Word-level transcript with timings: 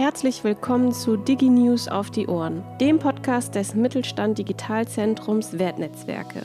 Herzlich 0.00 0.44
willkommen 0.44 0.92
zu 0.92 1.18
DigiNews 1.18 1.86
auf 1.86 2.10
die 2.10 2.26
Ohren, 2.26 2.64
dem 2.80 2.98
Podcast 2.98 3.54
des 3.54 3.74
Mittelstand 3.74 4.38
Digitalzentrums 4.38 5.58
Wertnetzwerke. 5.58 6.40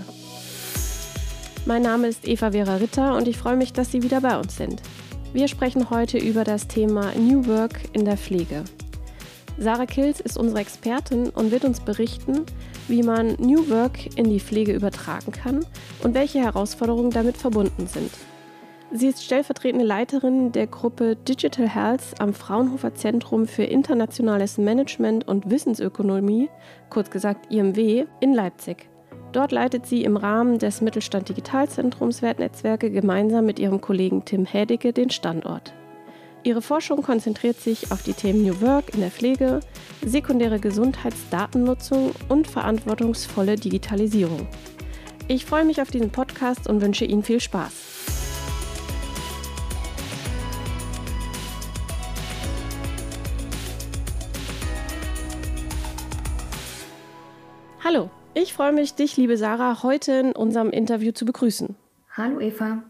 Mein 1.65 1.81
Name 1.81 2.07
ist 2.07 2.27
Eva 2.27 2.51
Vera 2.51 2.75
Ritter 2.75 3.15
und 3.15 3.29
ich 3.29 3.37
freue 3.37 3.55
mich, 3.55 3.71
dass 3.71 3.93
Sie 3.93 4.03
wieder 4.03 4.19
bei 4.19 4.37
uns 4.37 4.57
sind. 4.57 4.81
Wir 5.31 5.47
sprechen 5.47 5.89
heute 5.89 6.17
über 6.17 6.43
das 6.43 6.67
Thema 6.67 7.13
New 7.15 7.47
Work 7.47 7.79
in 7.93 8.03
der 8.03 8.17
Pflege. 8.17 8.65
Sarah 9.57 9.85
Kills 9.85 10.19
ist 10.19 10.37
unsere 10.37 10.59
Expertin 10.59 11.29
und 11.29 11.51
wird 11.51 11.63
uns 11.63 11.79
berichten, 11.79 12.45
wie 12.89 13.03
man 13.03 13.37
New 13.39 13.69
Work 13.69 14.17
in 14.17 14.29
die 14.29 14.41
Pflege 14.41 14.73
übertragen 14.73 15.31
kann 15.31 15.65
und 16.03 16.13
welche 16.13 16.39
Herausforderungen 16.39 17.11
damit 17.11 17.37
verbunden 17.37 17.87
sind. 17.87 18.11
Sie 18.91 19.07
ist 19.07 19.23
stellvertretende 19.23 19.83
Leiterin 19.83 20.51
der 20.51 20.67
Gruppe 20.67 21.15
Digital 21.15 21.67
Health 21.67 22.19
am 22.19 22.33
Fraunhofer 22.33 22.93
Zentrum 22.93 23.47
für 23.47 23.63
internationales 23.63 24.57
Management 24.57 25.27
und 25.27 25.49
Wissensökonomie, 25.49 26.49
kurz 26.89 27.09
gesagt 27.09 27.51
IMW, 27.51 28.05
in 28.19 28.33
Leipzig. 28.33 28.87
Dort 29.31 29.51
leitet 29.51 29.85
sie 29.85 30.03
im 30.03 30.15
Rahmen 30.15 30.59
des 30.59 30.81
Mittelstand 30.81 31.27
Digitalzentrums 31.27 32.21
Wertnetzwerke 32.21 32.89
gemeinsam 32.89 33.45
mit 33.45 33.59
ihrem 33.59 33.81
Kollegen 33.81 34.23
Tim 34.23 34.45
Hädicke 34.45 34.93
den 34.93 35.09
Standort. 35.09 35.73
Ihre 36.43 36.61
Forschung 36.61 37.01
konzentriert 37.01 37.59
sich 37.59 37.91
auf 37.91 38.03
die 38.03 38.13
Themen 38.13 38.43
New 38.43 38.61
Work 38.61 38.93
in 38.93 39.01
der 39.01 39.09
Pflege, 39.09 39.61
sekundäre 40.05 40.59
Gesundheitsdatennutzung 40.59 42.11
und 42.29 42.47
verantwortungsvolle 42.47 43.55
Digitalisierung. 43.55 44.47
Ich 45.27 45.43
freue 45.43 45.65
mich 45.65 45.81
auf 45.81 45.89
diesen 45.89 46.11
Podcast 46.11 46.69
und 46.69 46.81
wünsche 46.81 47.03
Ihnen 47.03 47.23
viel 47.23 47.41
Spaß. 47.41 47.94
Hallo, 57.95 58.09
ich 58.33 58.51
freue 58.51 58.73
mich, 58.73 58.95
dich, 58.95 59.15
liebe 59.15 59.37
Sarah, 59.37 59.81
heute 59.81 60.11
in 60.11 60.31
unserem 60.33 60.69
Interview 60.69 61.13
zu 61.13 61.23
begrüßen. 61.23 61.77
Hallo 62.11 62.41
Eva. 62.41 62.83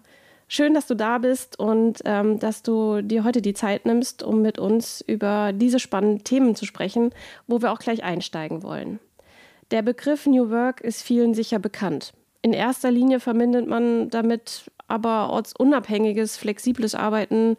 Schön, 0.47 0.73
dass 0.73 0.87
du 0.87 0.95
da 0.95 1.19
bist 1.19 1.59
und 1.59 2.01
ähm, 2.05 2.39
dass 2.39 2.63
du 2.63 3.03
dir 3.03 3.23
heute 3.23 3.43
die 3.43 3.53
Zeit 3.53 3.85
nimmst, 3.85 4.23
um 4.23 4.41
mit 4.41 4.57
uns 4.57 5.03
über 5.05 5.53
diese 5.53 5.77
spannenden 5.77 6.23
Themen 6.23 6.55
zu 6.55 6.65
sprechen, 6.65 7.11
wo 7.45 7.61
wir 7.61 7.71
auch 7.71 7.77
gleich 7.77 8.03
einsteigen 8.03 8.63
wollen. 8.63 8.99
Der 9.69 9.83
Begriff 9.83 10.25
New 10.25 10.49
Work 10.49 10.81
ist 10.81 11.03
vielen 11.03 11.35
sicher 11.35 11.59
bekannt. 11.59 12.15
In 12.41 12.53
erster 12.53 12.89
Linie 12.89 13.19
verbindet 13.19 13.67
man 13.67 14.09
damit 14.09 14.71
aber 14.87 15.29
ortsunabhängiges, 15.29 16.35
flexibles 16.35 16.95
Arbeiten, 16.95 17.57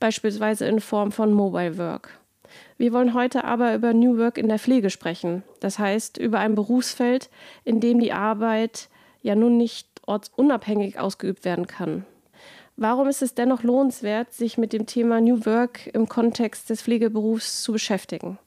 beispielsweise 0.00 0.66
in 0.66 0.80
Form 0.80 1.12
von 1.12 1.32
Mobile 1.32 1.78
Work. 1.78 2.18
Wir 2.76 2.92
wollen 2.92 3.14
heute 3.14 3.44
aber 3.44 3.74
über 3.74 3.92
New 3.92 4.18
Work 4.18 4.38
in 4.38 4.48
der 4.48 4.58
Pflege 4.58 4.90
sprechen. 4.90 5.42
Das 5.60 5.78
heißt, 5.78 6.18
über 6.18 6.38
ein 6.38 6.54
Berufsfeld, 6.54 7.30
in 7.64 7.80
dem 7.80 7.98
die 8.00 8.12
Arbeit 8.12 8.88
ja 9.22 9.34
nun 9.34 9.56
nicht 9.56 9.88
ortsunabhängig 10.06 10.98
ausgeübt 10.98 11.44
werden 11.44 11.66
kann. 11.66 12.04
Warum 12.76 13.08
ist 13.08 13.22
es 13.22 13.34
dennoch 13.34 13.64
lohnenswert, 13.64 14.32
sich 14.32 14.56
mit 14.56 14.72
dem 14.72 14.86
Thema 14.86 15.20
New 15.20 15.44
Work 15.44 15.88
im 15.92 16.08
Kontext 16.08 16.70
des 16.70 16.82
Pflegeberufs 16.82 17.62
zu 17.62 17.72
beschäftigen? 17.72 18.38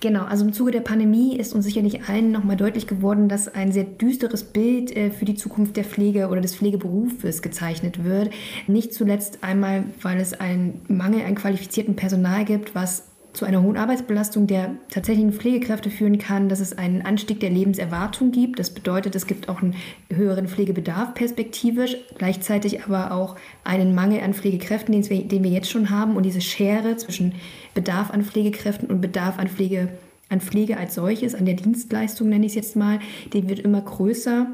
Genau, 0.00 0.24
also 0.24 0.44
im 0.44 0.52
Zuge 0.52 0.72
der 0.72 0.82
Pandemie 0.82 1.36
ist 1.36 1.54
uns 1.54 1.64
sicherlich 1.64 2.06
allen 2.08 2.30
nochmal 2.30 2.56
deutlich 2.56 2.86
geworden, 2.86 3.28
dass 3.30 3.48
ein 3.48 3.72
sehr 3.72 3.84
düsteres 3.84 4.44
Bild 4.44 4.94
äh, 4.94 5.10
für 5.10 5.24
die 5.24 5.36
Zukunft 5.36 5.76
der 5.76 5.84
Pflege 5.84 6.28
oder 6.28 6.42
des 6.42 6.54
Pflegeberufes 6.54 7.40
gezeichnet 7.40 8.04
wird. 8.04 8.30
Nicht 8.66 8.92
zuletzt 8.92 9.42
einmal, 9.42 9.84
weil 10.02 10.20
es 10.20 10.34
einen 10.34 10.82
Mangel 10.88 11.24
an 11.24 11.34
qualifiziertem 11.34 11.96
Personal 11.96 12.44
gibt, 12.44 12.74
was 12.74 13.06
zu 13.36 13.44
einer 13.44 13.62
hohen 13.62 13.76
Arbeitsbelastung 13.76 14.46
der 14.46 14.76
tatsächlichen 14.88 15.32
Pflegekräfte 15.32 15.90
führen 15.90 16.16
kann, 16.16 16.48
dass 16.48 16.58
es 16.58 16.76
einen 16.76 17.02
Anstieg 17.02 17.38
der 17.40 17.50
Lebenserwartung 17.50 18.32
gibt. 18.32 18.58
Das 18.58 18.70
bedeutet, 18.70 19.14
es 19.14 19.26
gibt 19.26 19.50
auch 19.50 19.60
einen 19.60 19.74
höheren 20.10 20.48
Pflegebedarf 20.48 21.12
perspektivisch, 21.12 21.96
gleichzeitig 22.16 22.84
aber 22.84 23.12
auch 23.12 23.36
einen 23.62 23.94
Mangel 23.94 24.22
an 24.22 24.32
Pflegekräften, 24.32 24.92
den 24.92 25.08
wir, 25.10 25.28
den 25.28 25.44
wir 25.44 25.50
jetzt 25.50 25.70
schon 25.70 25.90
haben. 25.90 26.16
Und 26.16 26.22
diese 26.22 26.40
Schere 26.40 26.96
zwischen 26.96 27.34
Bedarf 27.74 28.10
an 28.10 28.24
Pflegekräften 28.24 28.88
und 28.88 29.02
Bedarf 29.02 29.38
an 29.38 29.48
Pflege, 29.48 29.88
an 30.30 30.40
Pflege 30.40 30.78
als 30.78 30.94
solches, 30.94 31.34
an 31.34 31.44
der 31.44 31.56
Dienstleistung 31.56 32.30
nenne 32.30 32.46
ich 32.46 32.52
es 32.52 32.56
jetzt 32.56 32.76
mal, 32.76 33.00
die 33.34 33.46
wird 33.50 33.58
immer 33.58 33.82
größer. 33.82 34.46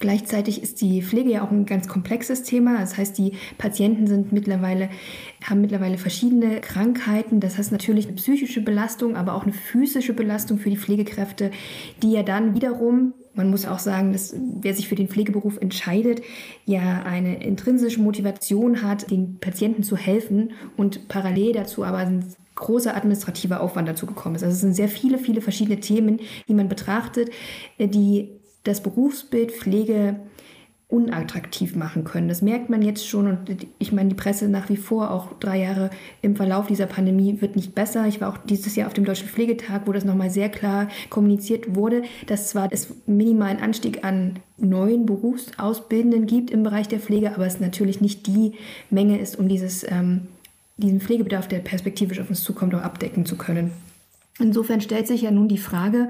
Gleichzeitig 0.00 0.62
ist 0.62 0.80
die 0.80 1.02
Pflege 1.02 1.30
ja 1.30 1.44
auch 1.44 1.50
ein 1.50 1.66
ganz 1.66 1.88
komplexes 1.88 2.44
Thema. 2.44 2.78
Das 2.78 2.96
heißt, 2.96 3.18
die 3.18 3.32
Patienten 3.58 4.06
sind 4.06 4.32
mittlerweile, 4.32 4.90
haben 5.44 5.60
mittlerweile 5.60 5.98
verschiedene 5.98 6.60
Krankheiten. 6.60 7.40
Das 7.40 7.58
heißt 7.58 7.72
natürlich 7.72 8.06
eine 8.06 8.16
psychische 8.16 8.60
Belastung, 8.60 9.16
aber 9.16 9.34
auch 9.34 9.42
eine 9.42 9.52
physische 9.52 10.12
Belastung 10.12 10.58
für 10.58 10.70
die 10.70 10.76
Pflegekräfte, 10.76 11.50
die 12.02 12.12
ja 12.12 12.22
dann 12.22 12.54
wiederum 12.54 13.14
man 13.38 13.50
muss 13.50 13.66
auch 13.66 13.78
sagen, 13.78 14.12
dass 14.12 14.34
wer 14.60 14.74
sich 14.74 14.88
für 14.88 14.96
den 14.96 15.06
Pflegeberuf 15.06 15.58
entscheidet, 15.58 16.22
ja 16.64 17.04
eine 17.04 17.40
intrinsische 17.42 18.00
Motivation 18.00 18.82
hat, 18.82 19.12
den 19.12 19.38
Patienten 19.38 19.84
zu 19.84 19.96
helfen 19.96 20.50
und 20.76 21.06
parallel 21.06 21.52
dazu 21.52 21.84
aber 21.84 21.98
ein 21.98 22.24
großer 22.56 22.96
administrativer 22.96 23.60
Aufwand 23.60 23.88
dazu 23.88 24.06
gekommen 24.06 24.34
ist. 24.34 24.42
Also 24.42 24.54
es 24.54 24.60
sind 24.60 24.74
sehr 24.74 24.88
viele, 24.88 25.18
viele 25.18 25.40
verschiedene 25.40 25.78
Themen, 25.78 26.18
die 26.48 26.54
man 26.54 26.68
betrachtet, 26.68 27.30
die 27.78 28.32
das 28.64 28.82
Berufsbild 28.82 29.52
Pflege 29.52 30.16
unattraktiv 30.88 31.76
machen 31.76 32.04
können. 32.04 32.28
Das 32.28 32.40
merkt 32.40 32.70
man 32.70 32.80
jetzt 32.80 33.06
schon 33.06 33.26
und 33.26 33.66
ich 33.78 33.92
meine, 33.92 34.08
die 34.08 34.14
Presse 34.14 34.48
nach 34.48 34.70
wie 34.70 34.78
vor, 34.78 35.10
auch 35.10 35.34
drei 35.38 35.60
Jahre 35.60 35.90
im 36.22 36.34
Verlauf 36.34 36.66
dieser 36.66 36.86
Pandemie, 36.86 37.42
wird 37.42 37.56
nicht 37.56 37.74
besser. 37.74 38.06
Ich 38.06 38.22
war 38.22 38.30
auch 38.30 38.38
dieses 38.38 38.74
Jahr 38.74 38.86
auf 38.86 38.94
dem 38.94 39.04
Deutschen 39.04 39.28
Pflegetag, 39.28 39.82
wo 39.84 39.92
das 39.92 40.06
nochmal 40.06 40.30
sehr 40.30 40.48
klar 40.48 40.88
kommuniziert 41.10 41.74
wurde, 41.74 42.04
dass 42.26 42.48
zwar 42.48 42.72
es 42.72 42.94
minimalen 43.06 43.58
Anstieg 43.58 44.02
an 44.02 44.38
neuen 44.56 45.04
Berufsausbildenden 45.04 46.26
gibt 46.26 46.50
im 46.50 46.62
Bereich 46.62 46.88
der 46.88 47.00
Pflege, 47.00 47.34
aber 47.34 47.46
es 47.46 47.60
natürlich 47.60 48.00
nicht 48.00 48.26
die 48.26 48.52
Menge 48.88 49.18
ist, 49.18 49.38
um 49.38 49.46
dieses, 49.46 49.84
ähm, 49.90 50.28
diesen 50.78 51.02
Pflegebedarf, 51.02 51.48
der 51.48 51.58
perspektivisch 51.58 52.18
auf 52.18 52.30
uns 52.30 52.42
zukommt, 52.42 52.74
auch 52.74 52.82
abdecken 52.82 53.26
zu 53.26 53.36
können. 53.36 53.72
Insofern 54.40 54.80
stellt 54.80 55.08
sich 55.08 55.22
ja 55.22 55.30
nun 55.30 55.48
die 55.48 55.58
Frage, 55.58 56.08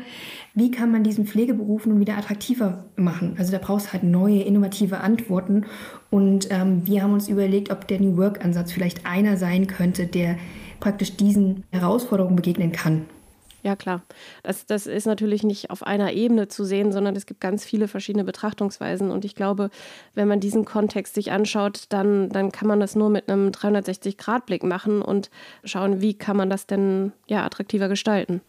wie 0.54 0.70
kann 0.70 0.92
man 0.92 1.02
diesen 1.02 1.26
Pflegeberuf 1.26 1.86
nun 1.86 2.00
wieder 2.00 2.18
attraktiver 2.18 2.84
machen? 2.96 3.36
Also 3.38 3.52
da 3.52 3.58
braucht 3.58 3.84
es 3.84 3.92
halt 3.92 4.02
neue, 4.02 4.42
innovative 4.42 5.00
Antworten. 5.00 5.64
Und 6.10 6.48
ähm, 6.50 6.86
wir 6.86 7.02
haben 7.02 7.14
uns 7.14 7.28
überlegt, 7.28 7.70
ob 7.70 7.88
der 7.88 8.00
New 8.00 8.16
Work-Ansatz 8.16 8.72
vielleicht 8.72 9.06
einer 9.06 9.36
sein 9.36 9.66
könnte, 9.66 10.06
der 10.06 10.36
praktisch 10.78 11.16
diesen 11.16 11.64
Herausforderungen 11.70 12.36
begegnen 12.36 12.72
kann. 12.72 13.06
Ja, 13.62 13.74
klar. 13.74 14.02
Das, 14.44 14.66
das 14.66 14.86
ist 14.86 15.06
natürlich 15.06 15.42
nicht 15.42 15.70
auf 15.70 15.82
einer 15.82 16.12
Ebene 16.12 16.46
zu 16.46 16.64
sehen, 16.64 16.92
sondern 16.92 17.16
es 17.16 17.26
gibt 17.26 17.40
ganz 17.40 17.64
viele 17.64 17.88
verschiedene 17.88 18.24
Betrachtungsweisen. 18.24 19.10
Und 19.10 19.24
ich 19.24 19.34
glaube, 19.34 19.70
wenn 20.14 20.28
man 20.28 20.38
diesen 20.38 20.64
Kontext 20.64 21.14
sich 21.14 21.32
anschaut, 21.32 21.86
dann, 21.88 22.28
dann 22.28 22.52
kann 22.52 22.68
man 22.68 22.78
das 22.78 22.94
nur 22.94 23.10
mit 23.10 23.28
einem 23.28 23.48
360-Grad-Blick 23.48 24.62
machen 24.62 25.02
und 25.02 25.30
schauen, 25.64 26.00
wie 26.00 26.14
kann 26.14 26.36
man 26.36 26.50
das 26.50 26.66
denn 26.66 27.12
ja, 27.26 27.44
attraktiver 27.44 27.88
gestalten. 27.88 28.40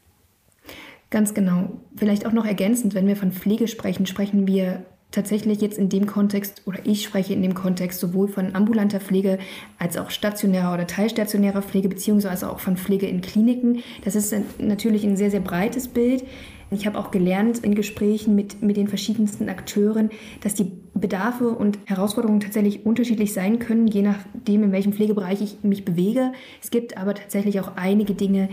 Ganz 1.10 1.34
genau. 1.34 1.72
Vielleicht 1.96 2.28
auch 2.28 2.34
noch 2.34 2.46
ergänzend, 2.46 2.94
wenn 2.94 3.08
wir 3.08 3.16
von 3.16 3.32
Pflege 3.32 3.68
sprechen, 3.68 4.06
sprechen 4.06 4.46
wir 4.46 4.86
tatsächlich 5.12 5.62
jetzt 5.62 5.78
in 5.78 5.90
dem 5.90 6.06
Kontext, 6.06 6.62
oder 6.66 6.80
ich 6.84 7.04
spreche 7.04 7.34
in 7.34 7.42
dem 7.42 7.56
Kontext 7.56 8.00
sowohl 8.00 8.28
von 8.28 8.56
ambulanter 8.56 9.00
Pflege 9.00 9.40
als 9.80 9.98
auch 9.98 10.12
stationärer 10.12 10.74
oder 10.74 10.88
teilstationärer 10.88 11.62
Pflege, 11.62 11.90
beziehungsweise 11.90 12.50
auch 12.50 12.60
von 12.60 12.78
Pflege 12.78 13.08
in 13.08 13.22
Kliniken. 13.22 13.84
Das 14.06 14.16
ist 14.16 14.34
natürlich 14.60 15.04
ein 15.04 15.18
sehr, 15.18 15.32
sehr 15.32 15.40
breites 15.40 15.88
Bild. 15.88 16.24
Ich 16.72 16.86
habe 16.86 17.00
auch 17.00 17.10
gelernt 17.10 17.60
in 17.60 17.74
Gesprächen 17.74 18.36
mit, 18.36 18.62
mit 18.62 18.78
den 18.78 18.88
verschiedensten 18.88 19.50
Akteuren, 19.50 20.12
dass 20.42 20.54
die 20.54 20.72
Bedarfe 20.94 21.50
und 21.50 21.80
Herausforderungen 21.86 22.42
tatsächlich 22.42 22.86
unterschiedlich 22.86 23.34
sein 23.34 23.58
können, 23.58 23.88
je 23.88 24.04
nachdem, 24.04 24.64
in 24.64 24.72
welchem 24.72 24.94
Pflegebereich 24.94 25.42
ich 25.42 25.64
mich 25.64 25.84
bewege. 25.84 26.32
Es 26.62 26.70
gibt 26.70 26.98
aber 26.98 27.16
tatsächlich 27.16 27.60
auch 27.60 27.72
einige 27.76 28.14
Dinge, 28.14 28.50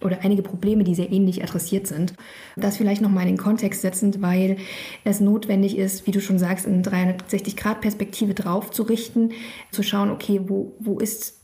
oder 0.00 0.18
einige 0.22 0.42
Probleme, 0.42 0.84
die 0.84 0.94
sehr 0.94 1.10
ähnlich 1.10 1.42
adressiert 1.42 1.86
sind. 1.86 2.14
Das 2.56 2.76
vielleicht 2.76 3.00
nochmal 3.00 3.22
in 3.22 3.36
den 3.36 3.42
Kontext 3.42 3.80
setzend, 3.82 4.20
weil 4.20 4.58
es 5.04 5.20
notwendig 5.20 5.78
ist, 5.78 6.06
wie 6.06 6.10
du 6.10 6.20
schon 6.20 6.38
sagst, 6.38 6.66
in 6.66 6.82
360-Grad-Perspektive 6.82 8.34
drauf 8.34 8.70
zu 8.70 8.82
richten, 8.82 9.32
zu 9.70 9.82
schauen, 9.82 10.10
okay, 10.10 10.40
wo, 10.46 10.74
wo 10.78 10.98
ist 10.98 11.38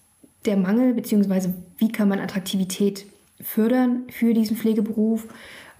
der 0.44 0.56
Mangel, 0.56 0.94
beziehungsweise 0.94 1.54
wie 1.78 1.90
kann 1.90 2.08
man 2.08 2.18
Attraktivität 2.18 3.06
fördern 3.40 4.02
für 4.08 4.34
diesen 4.34 4.56
Pflegeberuf, 4.56 5.26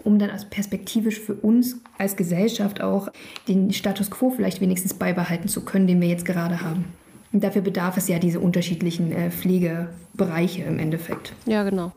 um 0.05 0.19
dann 0.19 0.31
als 0.31 0.49
perspektivisch 0.49 1.21
für 1.21 1.35
uns 1.35 1.77
als 1.99 2.17
Gesellschaft 2.17 2.81
auch 2.81 3.09
den 3.49 3.73
Status 3.73 4.11
quo 4.11 4.31
vielleicht 4.31 4.61
wenigstens 4.61 4.95
beibehalten 4.95 5.49
zu 5.49 5.65
können, 5.65 5.87
den 5.87 6.01
wir 6.01 6.09
jetzt 6.09 6.25
gerade 6.25 6.61
haben. 6.61 6.87
Und 7.33 7.43
dafür 7.43 7.63
bedarf 7.63 7.97
es 7.97 8.09
ja 8.09 8.19
diese 8.19 8.41
unterschiedlichen 8.41 9.13
äh, 9.13 9.31
Pflegebereiche 9.31 10.65
im 10.65 10.79
Endeffekt. 10.79 11.33
Ja, 11.47 11.63
genau. 11.63 11.93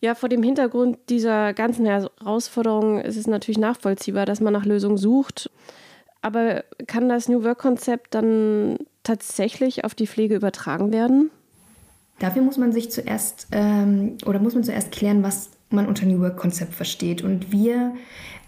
Ja, 0.00 0.14
vor 0.14 0.30
dem 0.30 0.42
Hintergrund 0.42 0.98
dieser 1.10 1.52
ganzen 1.52 1.84
Herausforderungen 1.84 3.02
ist 3.02 3.16
es 3.16 3.26
natürlich 3.26 3.58
nachvollziehbar, 3.58 4.24
dass 4.24 4.40
man 4.40 4.52
nach 4.52 4.64
Lösungen 4.64 4.96
sucht. 4.96 5.50
Aber 6.22 6.64
kann 6.86 7.08
das 7.08 7.28
New 7.28 7.44
Work-Konzept 7.44 8.14
dann 8.14 8.78
tatsächlich 9.02 9.84
auf 9.84 9.94
die 9.94 10.06
Pflege 10.06 10.36
übertragen 10.36 10.92
werden? 10.92 11.30
Dafür 12.18 12.42
muss 12.42 12.58
man 12.58 12.72
sich 12.72 12.90
zuerst 12.90 13.48
ähm, 13.52 14.16
oder 14.26 14.38
muss 14.38 14.54
man 14.54 14.64
zuerst 14.64 14.92
klären, 14.92 15.22
was 15.22 15.50
man 15.70 15.86
unter 15.86 16.06
New 16.06 16.20
Work-Konzept 16.20 16.74
versteht. 16.74 17.22
Und 17.22 17.52
wir, 17.52 17.94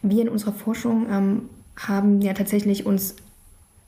wir 0.02 0.22
in 0.22 0.28
unserer 0.28 0.52
Forschung 0.52 1.06
ähm, 1.10 1.48
haben 1.76 2.20
ja 2.20 2.34
tatsächlich 2.34 2.84
uns 2.84 3.16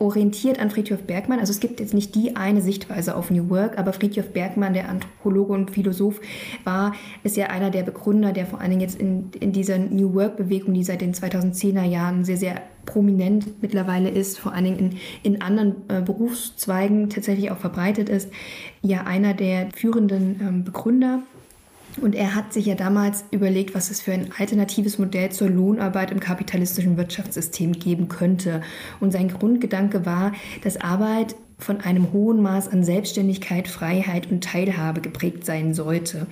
orientiert 0.05 0.61
an 0.61 0.71
Friedhof 0.71 1.03
Bergmann. 1.03 1.41
Also 1.41 1.51
es 1.51 1.61
gibt 1.61 1.81
jetzt 1.81 1.95
nicht 1.95 2.15
die 2.15 2.37
eine 2.37 2.61
Sichtweise 2.61 3.17
auf 3.17 3.31
New 3.31 3.49
Work, 3.49 3.79
aber 3.79 3.93
Friedhof 3.93 4.29
Bergmann, 4.29 4.75
der 4.75 4.89
Anthropologe 4.89 5.53
und 5.53 5.71
Philosoph, 5.71 6.21
war, 6.63 6.95
ist 7.23 7.37
ja 7.37 7.47
einer 7.47 7.71
der 7.71 7.83
Begründer, 7.83 8.33
der 8.33 8.47
vor 8.47 8.61
allen 8.61 8.71
Dingen 8.71 8.83
jetzt 8.83 9.01
in, 9.01 9.31
in 9.41 9.53
dieser 9.53 9.79
New 9.79 10.15
Work-Bewegung, 10.15 10.75
die 10.75 10.85
seit 10.85 11.01
den 11.01 11.15
2010er 11.15 11.85
Jahren 11.85 12.25
sehr, 12.25 12.37
sehr 12.37 12.61
prominent 12.85 13.63
mittlerweile 13.63 14.11
ist, 14.11 14.39
vor 14.39 14.53
allen 14.53 14.65
Dingen 14.65 14.79
in, 14.79 14.99
in 15.23 15.43
anderen 15.43 15.77
äh, 15.89 16.03
Berufszweigen 16.03 17.09
tatsächlich 17.09 17.51
auch 17.51 17.57
verbreitet 17.57 18.11
ist, 18.11 18.31
ja 18.83 19.05
einer 19.05 19.33
der 19.33 19.69
führenden 19.75 20.41
ähm, 20.41 20.65
Begründer 20.65 21.23
und 22.01 22.15
er 22.15 22.35
hat 22.35 22.53
sich 22.53 22.67
ja 22.67 22.75
damals 22.75 23.25
überlegt, 23.31 23.75
was 23.75 23.91
es 23.91 24.01
für 24.01 24.13
ein 24.13 24.31
alternatives 24.37 24.99
Modell 24.99 25.31
zur 25.31 25.49
Lohnarbeit 25.49 26.11
im 26.11 26.21
kapitalistischen 26.21 26.97
Wirtschaftssystem 26.97 27.73
geben 27.73 28.09
könnte. 28.09 28.63
Und 29.01 29.13
sein 29.13 29.29
Grundgedanke 29.29 30.05
war, 30.05 30.33
dass 30.63 30.77
Arbeit 30.77 31.37
von 31.59 31.81
einem 31.81 32.13
hohen 32.13 32.43
Maß 32.43 32.69
an 32.69 32.85
Selbstständigkeit, 32.85 33.69
Freiheit 33.69 34.31
und 34.31 34.43
Teilhabe 34.43 35.01
geprägt 35.01 35.47
sein 35.47 35.73
sollte. 35.73 36.27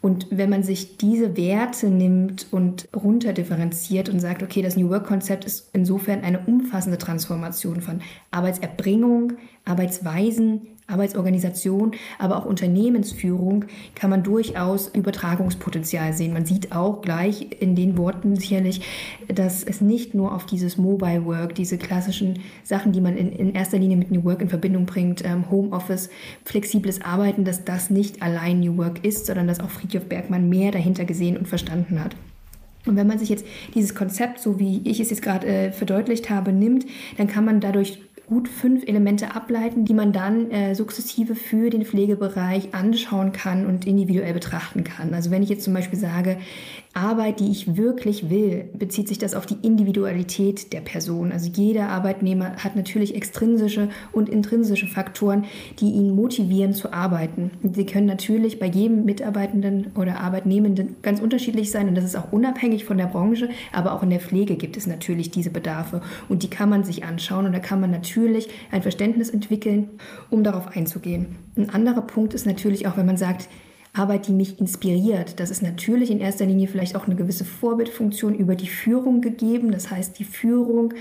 Und 0.00 0.28
wenn 0.30 0.50
man 0.50 0.62
sich 0.62 0.96
diese 0.96 1.36
Werte 1.36 1.88
nimmt 1.88 2.46
und 2.52 2.88
runterdifferenziert 2.94 4.08
und 4.08 4.20
sagt, 4.20 4.42
okay, 4.42 4.62
das 4.62 4.76
New 4.76 4.90
Work-Konzept 4.90 5.44
ist 5.44 5.70
insofern 5.72 6.22
eine 6.22 6.40
umfassende 6.40 6.98
Transformation 6.98 7.80
von 7.80 8.00
Arbeitserbringung, 8.30 9.32
Arbeitsweisen, 9.64 10.68
Arbeitsorganisation, 10.88 11.92
aber 12.18 12.38
auch 12.38 12.46
Unternehmensführung 12.46 13.66
kann 13.94 14.08
man 14.08 14.22
durchaus 14.22 14.88
Übertragungspotenzial 14.88 16.14
sehen. 16.14 16.32
Man 16.32 16.46
sieht 16.46 16.72
auch 16.72 17.02
gleich 17.02 17.48
in 17.60 17.76
den 17.76 17.98
Worten 17.98 18.36
sicherlich, 18.36 18.80
dass 19.28 19.62
es 19.62 19.82
nicht 19.82 20.14
nur 20.14 20.34
auf 20.34 20.46
dieses 20.46 20.78
Mobile 20.78 21.26
Work, 21.26 21.54
diese 21.54 21.76
klassischen 21.76 22.38
Sachen, 22.64 22.92
die 22.92 23.02
man 23.02 23.18
in, 23.18 23.30
in 23.32 23.54
erster 23.54 23.78
Linie 23.78 23.98
mit 23.98 24.10
New 24.10 24.24
Work 24.24 24.40
in 24.40 24.48
Verbindung 24.48 24.86
bringt, 24.86 25.22
ähm, 25.26 25.50
Homeoffice, 25.50 26.08
flexibles 26.44 27.02
Arbeiten, 27.02 27.44
dass 27.44 27.66
das 27.66 27.90
nicht 27.90 28.22
allein 28.22 28.60
New 28.60 28.78
Work 28.78 29.04
ist, 29.04 29.26
sondern 29.26 29.46
dass 29.46 29.60
auch 29.60 29.70
Friedhof 29.70 30.06
Bergmann 30.06 30.48
mehr 30.48 30.72
dahinter 30.72 31.04
gesehen 31.04 31.36
und 31.36 31.46
verstanden 31.46 32.02
hat. 32.02 32.16
Und 32.86 32.96
wenn 32.96 33.06
man 33.06 33.18
sich 33.18 33.28
jetzt 33.28 33.44
dieses 33.74 33.94
Konzept, 33.94 34.40
so 34.40 34.58
wie 34.58 34.80
ich 34.84 35.00
es 35.00 35.10
jetzt 35.10 35.20
gerade 35.20 35.46
äh, 35.46 35.72
verdeutlicht 35.72 36.30
habe, 36.30 36.52
nimmt, 36.52 36.86
dann 37.18 37.26
kann 37.26 37.44
man 37.44 37.60
dadurch 37.60 38.00
gut 38.28 38.48
fünf 38.48 38.86
Elemente 38.86 39.34
ableiten, 39.34 39.84
die 39.84 39.94
man 39.94 40.12
dann 40.12 40.50
äh, 40.50 40.74
sukzessive 40.74 41.34
für 41.34 41.70
den 41.70 41.84
Pflegebereich 41.84 42.74
anschauen 42.74 43.32
kann 43.32 43.66
und 43.66 43.86
individuell 43.86 44.34
betrachten 44.34 44.84
kann. 44.84 45.14
Also 45.14 45.30
wenn 45.30 45.42
ich 45.42 45.48
jetzt 45.48 45.64
zum 45.64 45.72
Beispiel 45.72 45.98
sage, 45.98 46.36
Arbeit, 46.98 47.40
die 47.40 47.50
ich 47.50 47.76
wirklich 47.76 48.28
will, 48.28 48.68
bezieht 48.74 49.08
sich 49.08 49.18
das 49.18 49.34
auf 49.34 49.46
die 49.46 49.56
Individualität 49.62 50.72
der 50.72 50.80
Person. 50.80 51.32
Also 51.32 51.50
jeder 51.50 51.88
Arbeitnehmer 51.88 52.56
hat 52.56 52.76
natürlich 52.76 53.14
extrinsische 53.14 53.88
und 54.12 54.28
intrinsische 54.28 54.86
Faktoren, 54.86 55.44
die 55.78 55.90
ihn 55.92 56.14
motivieren 56.14 56.74
zu 56.74 56.92
arbeiten. 56.92 57.50
Sie 57.72 57.86
können 57.86 58.06
natürlich 58.06 58.58
bei 58.58 58.66
jedem 58.66 59.04
Mitarbeitenden 59.04 59.92
oder 59.96 60.20
Arbeitnehmenden 60.20 60.96
ganz 61.02 61.20
unterschiedlich 61.20 61.70
sein 61.70 61.88
und 61.88 61.94
das 61.94 62.04
ist 62.04 62.16
auch 62.16 62.32
unabhängig 62.32 62.84
von 62.84 62.98
der 62.98 63.06
Branche, 63.06 63.48
aber 63.72 63.92
auch 63.92 64.02
in 64.02 64.10
der 64.10 64.20
Pflege 64.20 64.56
gibt 64.56 64.76
es 64.76 64.86
natürlich 64.86 65.30
diese 65.30 65.50
Bedarfe 65.50 66.02
und 66.28 66.42
die 66.42 66.50
kann 66.50 66.68
man 66.68 66.84
sich 66.84 67.04
anschauen 67.04 67.46
und 67.46 67.52
da 67.52 67.60
kann 67.60 67.80
man 67.80 67.90
natürlich 67.90 68.48
ein 68.70 68.82
Verständnis 68.82 69.30
entwickeln, 69.30 69.88
um 70.30 70.42
darauf 70.42 70.76
einzugehen. 70.76 71.36
Ein 71.56 71.70
anderer 71.70 72.02
Punkt 72.02 72.34
ist 72.34 72.46
natürlich 72.46 72.86
auch, 72.86 72.96
wenn 72.96 73.06
man 73.06 73.16
sagt, 73.16 73.48
Arbeit, 73.98 74.28
die 74.28 74.32
mich 74.32 74.58
inspiriert. 74.60 75.40
Das 75.40 75.50
ist 75.50 75.62
natürlich 75.62 76.10
in 76.10 76.20
erster 76.20 76.46
Linie 76.46 76.68
vielleicht 76.68 76.96
auch 76.96 77.06
eine 77.06 77.16
gewisse 77.16 77.44
Vorbildfunktion 77.44 78.34
über 78.34 78.54
die 78.54 78.68
Führung 78.68 79.20
gegeben. 79.20 79.72
Das 79.72 79.90
heißt, 79.90 80.18
die 80.18 80.24
Führung 80.24 80.94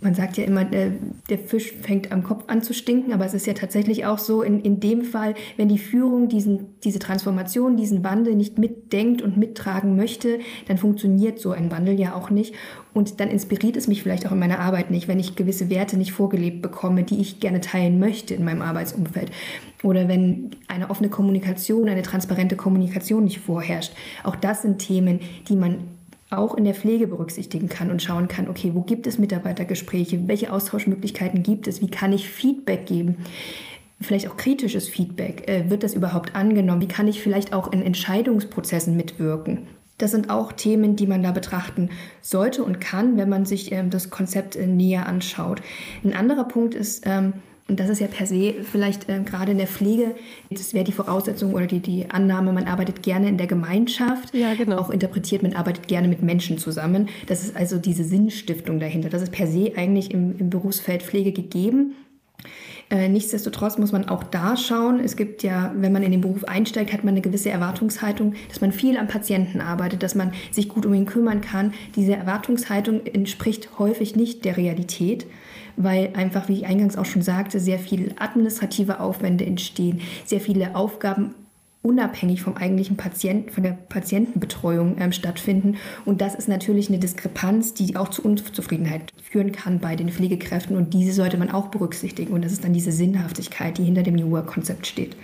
man 0.00 0.14
sagt 0.14 0.36
ja 0.36 0.44
immer, 0.44 0.64
der, 0.64 0.92
der, 1.30 1.38
Fisch 1.38 1.72
fängt 1.72 2.12
am 2.12 2.22
Kopf 2.22 2.44
an 2.48 2.62
zu 2.62 2.74
stinken, 2.74 3.12
aber 3.12 3.24
es 3.24 3.32
ist 3.32 3.46
ja 3.46 3.54
tatsächlich 3.54 4.04
auch 4.04 4.18
so, 4.18 4.42
in, 4.42 4.60
in 4.60 4.78
dem 4.78 5.02
Fall, 5.02 5.34
wenn 5.56 5.68
die 5.68 5.78
Führung 5.78 6.28
diesen, 6.28 6.78
diese 6.84 6.98
Transformation, 6.98 7.76
diesen 7.76 8.04
Wandel 8.04 8.34
nicht 8.34 8.58
mitdenkt 8.58 9.22
und 9.22 9.36
mittragen 9.36 9.96
möchte, 9.96 10.40
dann 10.68 10.78
funktioniert 10.78 11.38
so 11.38 11.52
ein 11.52 11.70
Wandel 11.70 11.98
ja 11.98 12.14
auch 12.14 12.30
nicht. 12.30 12.54
Und 12.92 13.18
dann 13.18 13.28
inspiriert 13.28 13.76
es 13.76 13.88
mich 13.88 14.02
vielleicht 14.02 14.26
auch 14.26 14.32
in 14.32 14.38
meiner 14.38 14.60
Arbeit 14.60 14.90
nicht, 14.90 15.08
wenn 15.08 15.18
ich 15.18 15.36
gewisse 15.36 15.70
Werte 15.70 15.96
nicht 15.96 16.12
vorgelebt 16.12 16.60
bekomme, 16.60 17.02
die 17.02 17.20
ich 17.20 17.40
gerne 17.40 17.60
teilen 17.60 17.98
möchte 17.98 18.34
in 18.34 18.44
meinem 18.44 18.62
Arbeitsumfeld. 18.62 19.30
Oder 19.82 20.08
wenn 20.08 20.50
eine 20.68 20.90
offene 20.90 21.08
Kommunikation, 21.08 21.88
eine 21.88 22.02
transparente 22.02 22.56
Kommunikation 22.56 23.24
nicht 23.24 23.40
vorherrscht. 23.40 23.92
Auch 24.22 24.36
das 24.36 24.62
sind 24.62 24.78
Themen, 24.78 25.20
die 25.48 25.56
man 25.56 25.78
auch 26.38 26.54
in 26.54 26.64
der 26.64 26.74
Pflege 26.74 27.06
berücksichtigen 27.06 27.68
kann 27.68 27.90
und 27.90 28.02
schauen 28.02 28.28
kann, 28.28 28.48
okay, 28.48 28.72
wo 28.74 28.82
gibt 28.82 29.06
es 29.06 29.18
Mitarbeitergespräche, 29.18 30.28
welche 30.28 30.52
Austauschmöglichkeiten 30.52 31.42
gibt 31.42 31.66
es, 31.66 31.80
wie 31.80 31.90
kann 31.90 32.12
ich 32.12 32.28
Feedback 32.28 32.86
geben, 32.86 33.16
vielleicht 34.00 34.28
auch 34.28 34.36
kritisches 34.36 34.88
Feedback, 34.88 35.48
äh, 35.48 35.70
wird 35.70 35.82
das 35.82 35.94
überhaupt 35.94 36.34
angenommen, 36.34 36.80
wie 36.80 36.88
kann 36.88 37.08
ich 37.08 37.22
vielleicht 37.22 37.52
auch 37.52 37.72
in 37.72 37.82
Entscheidungsprozessen 37.82 38.96
mitwirken. 38.96 39.66
Das 39.98 40.10
sind 40.10 40.28
auch 40.28 40.52
Themen, 40.52 40.96
die 40.96 41.06
man 41.06 41.22
da 41.22 41.30
betrachten 41.30 41.90
sollte 42.20 42.64
und 42.64 42.80
kann, 42.80 43.16
wenn 43.16 43.28
man 43.28 43.44
sich 43.44 43.70
ähm, 43.72 43.90
das 43.90 44.10
Konzept 44.10 44.56
äh, 44.56 44.66
näher 44.66 45.06
anschaut. 45.06 45.62
Ein 46.02 46.14
anderer 46.14 46.44
Punkt 46.44 46.74
ist, 46.74 47.04
ähm, 47.06 47.34
und 47.66 47.80
das 47.80 47.88
ist 47.88 48.00
ja 48.00 48.08
per 48.08 48.26
se 48.26 48.54
vielleicht 48.62 49.08
äh, 49.08 49.20
gerade 49.20 49.52
in 49.52 49.58
der 49.58 49.66
Pflege, 49.66 50.14
das 50.50 50.74
wäre 50.74 50.84
die 50.84 50.92
Voraussetzung 50.92 51.54
oder 51.54 51.66
die, 51.66 51.80
die 51.80 52.10
Annahme, 52.10 52.52
man 52.52 52.66
arbeitet 52.66 53.02
gerne 53.02 53.28
in 53.28 53.38
der 53.38 53.46
Gemeinschaft. 53.46 54.34
Ja, 54.34 54.54
genau. 54.54 54.76
Auch 54.76 54.90
interpretiert, 54.90 55.42
man 55.42 55.54
arbeitet 55.54 55.88
gerne 55.88 56.08
mit 56.08 56.22
Menschen 56.22 56.58
zusammen. 56.58 57.08
Das 57.26 57.42
ist 57.42 57.56
also 57.56 57.78
diese 57.78 58.04
Sinnstiftung 58.04 58.80
dahinter. 58.80 59.08
Das 59.08 59.22
ist 59.22 59.32
per 59.32 59.46
se 59.46 59.72
eigentlich 59.76 60.10
im, 60.12 60.38
im 60.38 60.50
Berufsfeld 60.50 61.02
Pflege 61.02 61.32
gegeben. 61.32 61.94
Äh, 62.90 63.08
nichtsdestotrotz 63.08 63.78
muss 63.78 63.92
man 63.92 64.10
auch 64.10 64.24
da 64.24 64.58
schauen. 64.58 65.00
Es 65.00 65.16
gibt 65.16 65.42
ja, 65.42 65.72
wenn 65.74 65.90
man 65.90 66.02
in 66.02 66.12
den 66.12 66.20
Beruf 66.20 66.44
einsteigt, 66.44 66.92
hat 66.92 67.02
man 67.02 67.14
eine 67.14 67.22
gewisse 67.22 67.48
Erwartungshaltung, 67.48 68.34
dass 68.48 68.60
man 68.60 68.72
viel 68.72 68.98
am 68.98 69.08
Patienten 69.08 69.62
arbeitet, 69.62 70.02
dass 70.02 70.14
man 70.14 70.34
sich 70.50 70.68
gut 70.68 70.84
um 70.84 70.92
ihn 70.92 71.06
kümmern 71.06 71.40
kann. 71.40 71.72
Diese 71.96 72.14
Erwartungshaltung 72.14 73.06
entspricht 73.06 73.78
häufig 73.78 74.16
nicht 74.16 74.44
der 74.44 74.58
Realität 74.58 75.26
weil 75.76 76.10
einfach, 76.14 76.48
wie 76.48 76.54
ich 76.54 76.66
eingangs 76.66 76.96
auch 76.96 77.04
schon 77.04 77.22
sagte, 77.22 77.60
sehr 77.60 77.78
viele 77.78 78.18
administrative 78.18 79.00
Aufwände 79.00 79.44
entstehen, 79.44 80.00
sehr 80.24 80.40
viele 80.40 80.74
Aufgaben 80.76 81.34
unabhängig 81.84 82.40
vom 82.40 82.56
eigentlichen 82.56 82.96
Patienten, 82.96 83.50
von 83.50 83.62
der 83.62 83.72
Patientenbetreuung 83.72 84.96
ähm, 84.98 85.12
stattfinden. 85.12 85.76
Und 86.06 86.22
das 86.22 86.34
ist 86.34 86.48
natürlich 86.48 86.88
eine 86.88 86.98
Diskrepanz, 86.98 87.74
die 87.74 87.96
auch 87.96 88.08
zu 88.08 88.22
Unzufriedenheit 88.22 89.12
führen 89.22 89.52
kann 89.52 89.80
bei 89.80 89.94
den 89.94 90.08
Pflegekräften. 90.08 90.76
Und 90.76 90.94
diese 90.94 91.12
sollte 91.12 91.36
man 91.36 91.50
auch 91.50 91.68
berücksichtigen. 91.68 92.32
Und 92.32 92.42
das 92.42 92.52
ist 92.52 92.64
dann 92.64 92.72
diese 92.72 92.90
Sinnhaftigkeit, 92.90 93.76
die 93.76 93.84
hinter 93.84 94.02
dem 94.02 94.14
New 94.14 94.30
Work-Konzept 94.30 94.86
steht. 94.86 95.14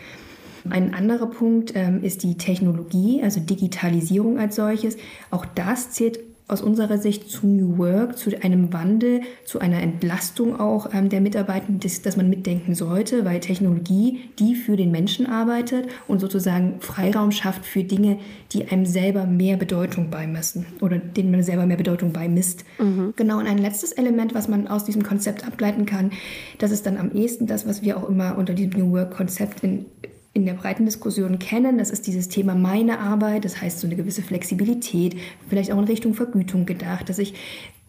Ein 0.68 0.92
anderer 0.92 1.26
Punkt 1.26 1.72
ähm, 1.74 2.04
ist 2.04 2.22
die 2.22 2.36
Technologie, 2.36 3.22
also 3.22 3.40
Digitalisierung 3.40 4.38
als 4.38 4.56
solches. 4.56 4.98
Auch 5.30 5.46
das 5.46 5.92
zählt 5.92 6.18
aus 6.50 6.62
unserer 6.62 6.98
Sicht 6.98 7.30
zu 7.30 7.46
New 7.46 7.78
Work, 7.78 8.18
zu 8.18 8.30
einem 8.42 8.72
Wandel, 8.72 9.22
zu 9.44 9.60
einer 9.60 9.80
Entlastung 9.80 10.58
auch 10.58 10.92
ähm, 10.92 11.08
der 11.08 11.20
Mitarbeitenden, 11.20 11.80
dass, 11.80 12.02
dass 12.02 12.16
man 12.16 12.28
mitdenken 12.28 12.74
sollte, 12.74 13.24
weil 13.24 13.40
Technologie, 13.40 14.20
die 14.38 14.54
für 14.54 14.76
den 14.76 14.90
Menschen 14.90 15.26
arbeitet 15.26 15.88
und 16.08 16.20
sozusagen 16.20 16.80
Freiraum 16.80 17.30
schafft 17.32 17.64
für 17.64 17.84
Dinge, 17.84 18.18
die 18.52 18.68
einem 18.68 18.86
selber 18.86 19.26
mehr 19.26 19.56
Bedeutung 19.56 20.10
beimessen 20.10 20.66
oder 20.80 20.98
denen 20.98 21.30
man 21.30 21.42
selber 21.42 21.66
mehr 21.66 21.76
Bedeutung 21.76 22.12
beimisst. 22.12 22.64
Mhm. 22.78 23.14
Genau, 23.16 23.38
und 23.38 23.46
ein 23.46 23.58
letztes 23.58 23.92
Element, 23.92 24.34
was 24.34 24.48
man 24.48 24.66
aus 24.66 24.84
diesem 24.84 25.02
Konzept 25.02 25.46
ableiten 25.46 25.86
kann, 25.86 26.10
das 26.58 26.70
ist 26.70 26.86
dann 26.86 26.96
am 26.96 27.12
ehesten 27.12 27.46
das, 27.46 27.66
was 27.66 27.82
wir 27.82 27.96
auch 27.96 28.08
immer 28.08 28.36
unter 28.36 28.54
diesem 28.54 28.72
New 28.78 28.92
Work-Konzept 28.92 29.62
in 29.62 29.86
in 30.32 30.46
der 30.46 30.54
breiten 30.54 30.84
Diskussion 30.84 31.38
kennen. 31.38 31.78
Das 31.78 31.90
ist 31.90 32.06
dieses 32.06 32.28
Thema 32.28 32.54
meine 32.54 33.00
Arbeit, 33.00 33.44
das 33.44 33.60
heißt 33.60 33.80
so 33.80 33.86
eine 33.86 33.96
gewisse 33.96 34.22
Flexibilität, 34.22 35.16
vielleicht 35.48 35.72
auch 35.72 35.78
in 35.78 35.84
Richtung 35.84 36.14
Vergütung 36.14 36.66
gedacht, 36.66 37.08
dass 37.08 37.18
ich 37.18 37.34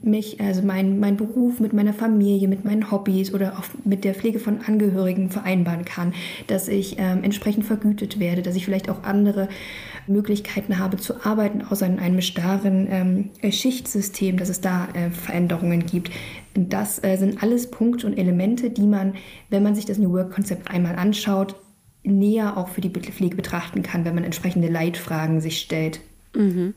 mich, 0.04 0.42
also 0.42 0.64
mein, 0.64 1.00
mein 1.00 1.18
Beruf 1.18 1.60
mit 1.60 1.74
meiner 1.74 1.94
Familie, 1.94 2.48
mit 2.48 2.66
meinen 2.66 2.92
Hobbys 2.92 3.34
oder 3.34 3.60
auch 3.60 3.66
mit 3.84 4.04
der 4.04 4.16
Pflege 4.16 4.40
von 4.40 4.62
Angehörigen 4.62 5.30
vereinbaren 5.30 5.86
kann, 5.86 6.14
dass 6.48 6.68
ich 6.68 6.96
ähm, 6.98 7.24
entsprechend 7.24 7.66
vergütet 7.66 8.20
werde, 8.20 8.42
dass 8.42 8.56
ich 8.56 8.66
vielleicht 8.66 8.90
auch 8.90 9.04
andere 9.04 9.48
Möglichkeiten 10.08 10.80
habe 10.80 10.98
zu 10.98 11.24
arbeiten, 11.24 11.62
außer 11.62 11.86
in 11.86 12.00
einem 12.00 12.22
starren 12.22 12.88
ähm, 13.44 13.52
Schichtsystem, 13.52 14.38
dass 14.38 14.50
es 14.50 14.62
da 14.62 14.88
äh, 14.94 15.12
Veränderungen 15.12 15.86
gibt. 15.86 16.10
Das 16.56 17.04
äh, 17.04 17.18
sind 17.18 17.44
alles 17.44 17.70
Punkte 17.70 18.08
und 18.08 18.18
Elemente, 18.18 18.72
die 18.72 18.88
man, 18.88 19.14
wenn 19.52 19.62
man 19.62 19.76
sich 19.76 19.86
das 19.86 20.00
New 20.00 20.12
Work-Konzept 20.12 20.72
einmal 20.72 20.96
anschaut, 20.96 21.56
näher 22.04 22.58
auch 22.58 22.70
für 22.70 22.82
die 22.82 22.90
Pflege 22.90 23.36
betrachten 23.36 23.84
kann, 23.84 24.06
wenn 24.06 24.16
man 24.16 24.24
entsprechende 24.24 24.70
Leitfragen 24.70 25.42
sich 25.42 25.60
stellt. 25.60 26.00
Mhm. 26.36 26.74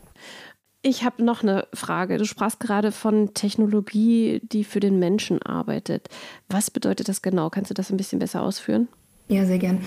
Ich 0.86 1.02
habe 1.02 1.24
noch 1.24 1.42
eine 1.42 1.66
Frage. 1.72 2.18
Du 2.18 2.26
sprachst 2.26 2.60
gerade 2.60 2.92
von 2.92 3.32
Technologie, 3.32 4.42
die 4.44 4.64
für 4.64 4.80
den 4.80 4.98
Menschen 4.98 5.40
arbeitet. 5.40 6.08
Was 6.48 6.70
bedeutet 6.70 7.08
das 7.08 7.22
genau? 7.22 7.48
Kannst 7.48 7.70
du 7.70 7.74
das 7.74 7.90
ein 7.90 7.96
bisschen 7.96 8.18
besser 8.18 8.42
ausführen? 8.42 8.88
Ja, 9.28 9.46
sehr 9.46 9.58
gern. 9.58 9.80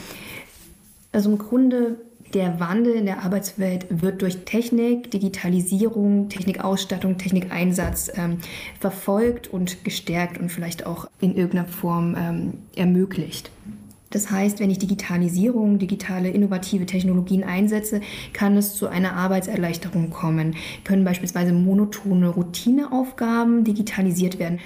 Also 1.11 1.29
im 1.29 1.37
Grunde 1.37 1.97
der 2.33 2.59
Wandel 2.59 2.95
in 2.95 3.05
der 3.05 3.23
Arbeitswelt 3.23 3.85
wird 3.89 4.21
durch 4.21 4.39
Technik, 4.45 5.11
Digitalisierung, 5.11 6.29
Technikausstattung, 6.29 7.17
Technikeinsatz 7.17 8.11
ähm, 8.15 8.39
verfolgt 8.79 9.47
und 9.47 9.83
gestärkt 9.83 10.39
und 10.39 10.51
vielleicht 10.51 10.85
auch 10.85 11.07
in 11.21 11.35
irgendeiner 11.35 11.67
Form 11.67 12.15
ähm, 12.17 12.53
ermöglicht. 12.75 13.51
Das 14.09 14.31
heißt, 14.31 14.59
wenn 14.59 14.69
ich 14.69 14.79
Digitalisierung, 14.79 15.79
digitale 15.79 16.29
innovative 16.29 16.85
Technologien 16.85 17.43
einsetze, 17.43 18.01
kann 18.33 18.55
es 18.55 18.75
zu 18.75 18.87
einer 18.87 19.13
Arbeitserleichterung 19.13 20.09
kommen. 20.09 20.55
Können 20.83 21.03
beispielsweise 21.03 21.51
monotone 21.51 22.29
Routineaufgaben 22.29 23.63
digitalisiert 23.63 24.39
werden. 24.39 24.59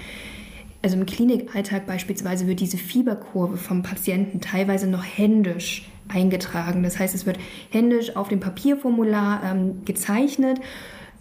Also 0.82 0.96
im 0.96 1.06
Klinikalltag 1.06 1.86
beispielsweise 1.86 2.46
wird 2.46 2.60
diese 2.60 2.76
Fieberkurve 2.76 3.56
vom 3.56 3.82
Patienten 3.82 4.40
teilweise 4.40 4.88
noch 4.88 5.04
händisch 5.04 5.88
eingetragen. 6.08 6.82
Das 6.82 6.98
heißt, 6.98 7.14
es 7.14 7.24
wird 7.24 7.38
händisch 7.70 8.16
auf 8.16 8.28
dem 8.28 8.40
Papierformular 8.40 9.42
ähm, 9.44 9.84
gezeichnet. 9.84 10.60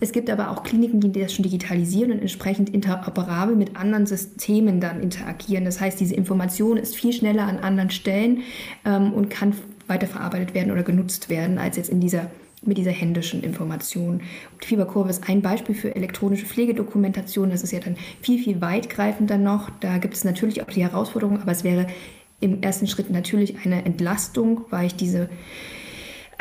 Es 0.01 0.11
gibt 0.11 0.31
aber 0.31 0.49
auch 0.49 0.63
Kliniken, 0.63 0.99
die 0.99 1.11
das 1.11 1.31
schon 1.31 1.43
digitalisieren 1.43 2.11
und 2.11 2.19
entsprechend 2.19 2.71
interoperabel 2.71 3.55
mit 3.55 3.75
anderen 3.77 4.07
Systemen 4.07 4.81
dann 4.81 4.99
interagieren. 4.99 5.63
Das 5.63 5.79
heißt, 5.79 5.99
diese 5.99 6.15
Information 6.15 6.77
ist 6.77 6.95
viel 6.95 7.13
schneller 7.13 7.43
an 7.43 7.59
anderen 7.59 7.91
Stellen 7.91 8.39
ähm, 8.83 9.13
und 9.13 9.29
kann 9.29 9.53
weiterverarbeitet 9.85 10.55
werden 10.55 10.71
oder 10.71 10.81
genutzt 10.81 11.29
werden, 11.29 11.59
als 11.59 11.77
jetzt 11.77 11.89
in 11.89 12.01
dieser 12.01 12.31
mit 12.63 12.77
dieser 12.77 12.91
händischen 12.91 13.43
Information. 13.43 14.21
Die 14.61 14.67
Fieberkurve 14.67 15.09
ist 15.09 15.27
ein 15.27 15.41
Beispiel 15.41 15.73
für 15.73 15.95
elektronische 15.95 16.45
Pflegedokumentation. 16.45 17.49
Das 17.49 17.63
ist 17.63 17.71
ja 17.71 17.79
dann 17.79 17.95
viel, 18.21 18.37
viel 18.43 18.61
weitgreifender 18.61 19.37
noch. 19.37 19.71
Da 19.79 19.97
gibt 19.97 20.13
es 20.13 20.23
natürlich 20.23 20.61
auch 20.61 20.67
die 20.67 20.83
Herausforderungen, 20.83 21.41
aber 21.41 21.51
es 21.51 21.63
wäre 21.63 21.87
im 22.39 22.61
ersten 22.61 22.85
Schritt 22.85 23.09
natürlich 23.09 23.65
eine 23.65 23.83
Entlastung, 23.85 24.61
weil 24.69 24.87
ich 24.87 24.95
diese 24.95 25.29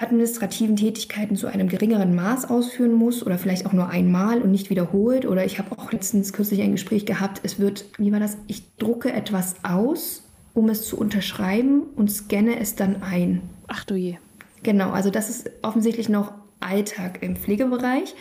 administrativen 0.01 0.77
Tätigkeiten 0.77 1.37
zu 1.37 1.47
einem 1.47 1.69
geringeren 1.69 2.15
Maß 2.15 2.49
ausführen 2.49 2.95
muss 2.95 3.25
oder 3.25 3.39
vielleicht 3.39 3.67
auch 3.67 3.73
nur 3.73 3.89
einmal 3.89 4.41
und 4.41 4.51
nicht 4.51 4.71
wiederholt. 4.71 5.27
Oder 5.27 5.45
ich 5.45 5.59
habe 5.59 5.79
auch 5.79 5.93
letztens 5.93 6.33
kürzlich 6.33 6.63
ein 6.63 6.73
Gespräch 6.73 7.07
gehabt, 7.07 7.41
es 7.43 7.59
wird, 7.59 7.85
wie 7.99 8.13
war 8.13 8.21
das, 8.21 8.39
ich 8.47 8.77
drucke 8.77 9.13
etwas 9.13 9.57
aus, 9.63 10.23
um 10.55 10.69
es 10.69 10.87
zu 10.87 10.99
unterschreiben 10.99 11.83
und 11.97 12.11
scanne 12.11 12.59
es 12.59 12.75
dann 12.75 13.03
ein. 13.03 13.43
Ach 13.69 13.85
du 13.85 13.95
je. 13.95 14.17
Genau, 14.63 14.91
also 14.91 15.11
das 15.11 15.31
ist 15.31 15.51
offensichtlich 15.63 16.09
noch 16.09 16.33
Alltag 16.61 17.23
im 17.23 17.37
Pflegebereich. 17.37 18.15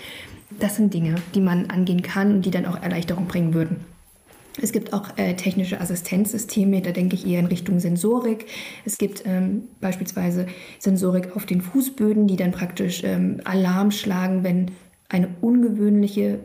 Das 0.60 0.76
sind 0.76 0.94
Dinge, 0.94 1.16
die 1.36 1.42
man 1.42 1.70
angehen 1.70 2.02
kann 2.02 2.34
und 2.36 2.46
die 2.46 2.52
dann 2.52 2.66
auch 2.66 2.82
Erleichterung 2.82 3.28
bringen 3.28 3.54
würden. 3.54 3.78
Es 4.62 4.72
gibt 4.72 4.94
auch 4.94 5.18
äh, 5.18 5.36
technische 5.36 5.80
Assistenzsysteme, 5.80 6.82
da 6.82 6.92
denke 6.92 7.16
ich 7.16 7.26
eher 7.26 7.40
in 7.40 7.46
Richtung 7.46 7.80
Sensorik. 7.80 8.46
Es 8.86 8.98
gibt 8.98 9.24
ähm, 9.26 9.64
beispielsweise 9.80 10.48
Sensorik 10.80 11.36
auf 11.36 11.46
den 11.46 11.62
Fußböden, 11.62 12.28
die 12.28 12.36
dann 12.36 12.52
praktisch 12.52 13.04
ähm, 13.04 13.42
Alarm 13.46 13.92
schlagen, 13.92 14.44
wenn 14.44 14.72
eine 15.08 15.30
ungewöhnliche 15.42 16.40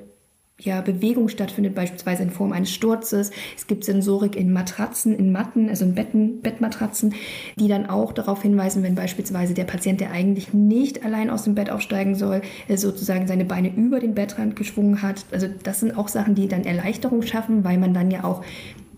ja, 0.61 0.81
Bewegung 0.83 1.29
stattfindet, 1.29 1.75
beispielsweise 1.75 2.23
in 2.23 2.31
Form 2.31 2.53
eines 2.53 2.71
Sturzes. 2.71 3.33
Es 3.57 3.67
gibt 3.67 3.85
Sensorik 3.85 4.37
in 4.37 4.53
Matratzen, 4.53 5.15
in 5.17 5.33
Matten, 5.33 5.69
also 5.69 5.85
in 5.85 5.95
Betten, 5.97 6.43
Bettmatratzen, 6.43 7.15
die 7.59 7.67
dann 7.67 7.87
auch 7.87 8.13
darauf 8.13 8.43
hinweisen, 8.43 8.85
wenn 8.85 8.95
beispielsweise 8.95 9.55
der 9.55 9.65
Patient, 9.65 10.01
der 10.01 10.13
eigentlich 10.13 10.55
nicht 10.55 11.05
allein 11.05 11.29
aus 11.29 11.43
dem 11.43 11.57
Bett 11.57 11.71
aufsteigen 11.71 12.15
soll, 12.15 12.41
äh, 12.69 12.77
sozusagen 12.77 13.27
seine 13.27 13.45
Beine 13.45 13.75
über 13.75 13.99
den 13.99 14.15
Bettrand 14.15 14.55
geschwungen 14.55 15.03
hat. 15.03 15.27
Also 15.33 15.49
das 15.65 15.81
sind 15.81 15.99
auch 15.99 16.09
Sachen, 16.09 16.37
die 16.37 16.47
dann 16.47 16.63
Erleichterung 16.63 17.23
schaffen, 17.23 17.65
weil 17.65 17.79
man 17.79 17.93
dann 17.93 18.13
ja 18.13 18.23
auch 18.23 18.45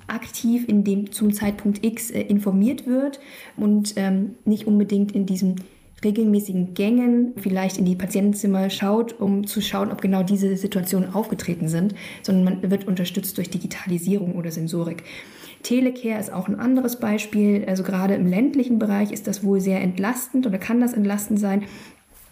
aktiv 0.09 0.69
in 0.69 0.85
dem 0.85 1.11
zum 1.11 1.33
Zeitpunkt 1.33 1.85
X 1.85 2.11
äh, 2.11 2.21
informiert 2.21 2.87
wird 2.87 3.19
und 3.57 3.95
ähm, 3.97 4.37
nicht 4.45 4.67
unbedingt 4.67 5.13
in 5.13 5.25
diesem 5.25 5.57
regelmäßigen 6.05 6.75
Gängen 6.75 7.33
vielleicht 7.37 7.79
in 7.79 7.85
die 7.85 7.97
Patientenzimmer 7.97 8.71
schaut, 8.71 9.19
um 9.19 9.47
zu 9.47 9.61
schauen, 9.61 9.91
ob 9.91 10.01
genau 10.01 10.23
diese 10.23 10.57
Situationen 10.57 11.15
aufgetreten 11.15 11.69
sind, 11.69 11.95
sondern 12.23 12.45
man 12.45 12.71
wird 12.71 12.87
unterstützt 12.87 13.37
durch 13.39 13.51
Digitalisierung 13.51 14.35
oder 14.37 14.51
Sensorik. 14.51 15.03
Telecare 15.63 16.21
ist 16.21 16.33
auch 16.33 16.49
ein 16.49 16.61
anderes 16.61 17.01
Beispiel. 17.01 17.65
Also 17.67 17.83
gerade 17.83 18.15
im 18.15 18.27
ländlichen 18.27 18.79
Bereich 18.79 19.11
ist 19.11 19.27
das 19.27 19.43
wohl 19.43 19.61
sehr 19.61 19.81
entlastend 19.81 20.47
oder 20.47 20.59
kann 20.59 20.81
das 20.81 20.93
entlastend 20.93 21.41
sein, 21.41 21.65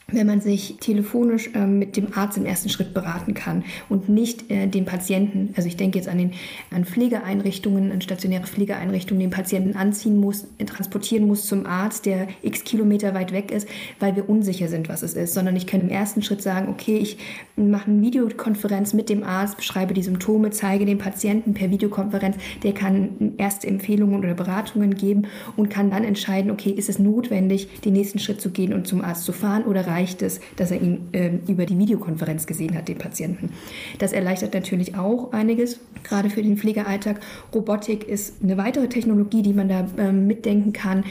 wenn 0.08 0.26
man 0.26 0.40
sich 0.40 0.76
telefonisch 0.80 1.50
äh, 1.54 1.66
mit 1.66 1.96
dem 1.96 2.08
Arzt 2.14 2.36
im 2.36 2.44
ersten 2.44 2.68
Schritt 2.68 2.92
beraten 2.92 3.32
kann 3.32 3.64
und 3.88 4.08
nicht 4.08 4.50
äh, 4.50 4.66
den 4.66 4.84
Patienten, 4.84 5.54
also 5.56 5.66
ich 5.66 5.76
denke 5.76 5.98
jetzt 5.98 6.08
an, 6.08 6.18
den, 6.18 6.32
an 6.70 6.84
Pflegeeinrichtungen, 6.84 7.90
an 7.90 8.02
stationäre 8.02 8.46
Pflegeeinrichtungen, 8.46 9.20
den 9.20 9.30
Patienten 9.30 9.76
anziehen 9.76 10.18
muss, 10.18 10.46
transportieren 10.66 11.26
muss 11.26 11.46
zum 11.46 11.64
Arzt, 11.64 12.04
der 12.04 12.28
x 12.42 12.64
Kilometer 12.64 13.14
weit 13.14 13.32
weg 13.32 13.50
ist, 13.50 13.66
weil 13.98 14.14
wir 14.14 14.28
unsicher 14.28 14.68
sind, 14.68 14.90
was 14.90 15.02
es 15.02 15.14
ist, 15.14 15.32
sondern 15.32 15.56
ich 15.56 15.66
kann 15.66 15.80
im 15.80 15.88
ersten 15.88 16.22
Schritt 16.22 16.42
sagen, 16.42 16.68
okay, 16.68 16.98
ich 16.98 17.16
mache 17.56 17.90
eine 17.90 18.02
Videokonferenz 18.02 18.92
mit 18.92 19.08
dem 19.08 19.22
Arzt, 19.22 19.56
beschreibe 19.56 19.94
die 19.94 20.02
Symptome, 20.02 20.50
zeige 20.50 20.84
dem 20.84 20.98
Patienten 20.98 21.54
per 21.54 21.70
Videokonferenz, 21.70 22.36
der 22.62 22.74
kann 22.74 23.32
erste 23.38 23.66
Empfehlungen 23.68 24.18
oder 24.18 24.34
Beratungen 24.34 24.96
geben 24.96 25.28
und 25.56 25.70
kann 25.70 25.90
dann 25.90 26.04
entscheiden, 26.04 26.50
okay, 26.50 26.70
ist 26.70 26.90
es 26.90 26.98
notwendig, 26.98 27.80
den 27.80 27.94
nächsten 27.94 28.18
Schritt 28.18 28.42
zu 28.42 28.50
gehen 28.50 28.74
und 28.74 28.86
zum 28.86 29.02
Arzt 29.02 29.24
zu 29.24 29.32
fahren 29.32 29.64
oder 29.64 29.86
reicht 29.94 30.22
es, 30.22 30.40
dass 30.56 30.70
er 30.70 30.82
ihn 30.82 31.08
äh, 31.12 31.30
über 31.46 31.66
die 31.66 31.78
Videokonferenz 31.78 32.46
gesehen 32.46 32.76
hat, 32.76 32.88
den 32.88 32.98
Patienten. 32.98 33.50
Das 33.98 34.12
erleichtert 34.12 34.54
natürlich 34.54 34.96
auch 34.96 35.32
einiges, 35.32 35.78
gerade 36.02 36.30
für 36.30 36.42
den 36.42 36.56
Pflegealltag. 36.56 37.20
Robotik 37.54 38.04
ist 38.08 38.42
eine 38.42 38.56
weitere 38.56 38.88
Technologie, 38.88 39.42
die 39.42 39.52
man 39.52 39.68
da 39.68 39.86
äh, 39.96 40.12
mitdenken 40.12 40.72
kann 40.72 41.04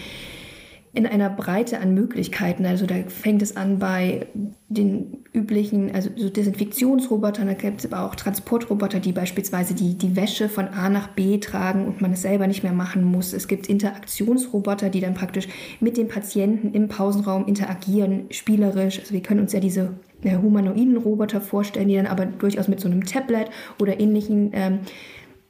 in 0.96 1.08
einer 1.08 1.32
Breite 1.32 1.80
an 1.80 1.96
Möglichkeiten. 1.96 2.68
Also 2.68 2.86
da 2.86 2.96
fängt 3.08 3.42
es 3.42 3.58
an 3.58 3.80
bei 3.80 4.28
den 4.70 5.24
üblichen, 5.34 5.94
also 5.94 6.12
so 6.16 6.30
Desinfektionsrobotern, 6.30 7.48
da 7.48 7.54
gibt 7.54 7.84
es 7.84 7.92
aber 7.92 8.06
auch 8.06 8.14
Transportroboter, 8.14 9.00
die 9.00 9.12
beispielsweise 9.12 9.74
die, 9.74 9.96
die 9.98 10.16
Wäsche 10.16 10.50
von 10.50 10.68
A 10.68 10.90
nach 10.90 11.08
B 11.10 11.40
tragen 11.40 11.88
und 11.88 12.02
man 12.02 12.14
es 12.14 12.22
selber 12.22 12.46
nicht 12.46 12.62
mehr 12.62 12.74
machen 12.74 13.04
muss. 13.04 13.34
Es 13.34 13.48
gibt 13.48 13.68
Interaktionsroboter, 13.68 14.90
die 14.90 15.02
dann 15.02 15.16
praktisch 15.16 15.48
mit 15.80 15.98
dem 15.98 16.08
Patienten 16.08 16.74
im 16.74 16.90
Pausenraum 16.90 17.48
interagieren, 17.48 18.26
spielerisch. 18.30 19.00
Also 19.00 19.14
wir 19.14 19.22
können 19.22 19.40
uns 19.40 19.52
ja 19.52 19.60
diese 19.60 19.94
ja, 20.24 20.40
humanoiden 20.40 20.98
Roboter 20.98 21.42
vorstellen, 21.42 21.88
die 21.88 21.96
dann 21.96 22.06
aber 22.06 22.28
durchaus 22.28 22.68
mit 22.68 22.80
so 22.80 22.88
einem 22.88 23.04
Tablet 23.04 23.50
oder 23.80 24.00
ähnlichen 24.00 24.52
ähm, 24.54 24.80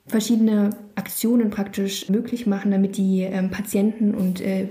verschiedene 0.07 0.69
Aktionen 0.95 1.49
praktisch 1.49 2.09
möglich 2.09 2.47
machen, 2.47 2.71
damit 2.71 2.95
die 2.95 3.21
ähm, 3.21 3.51
Patienten 3.51 4.13
und 4.13 4.39
äh, 4.39 4.69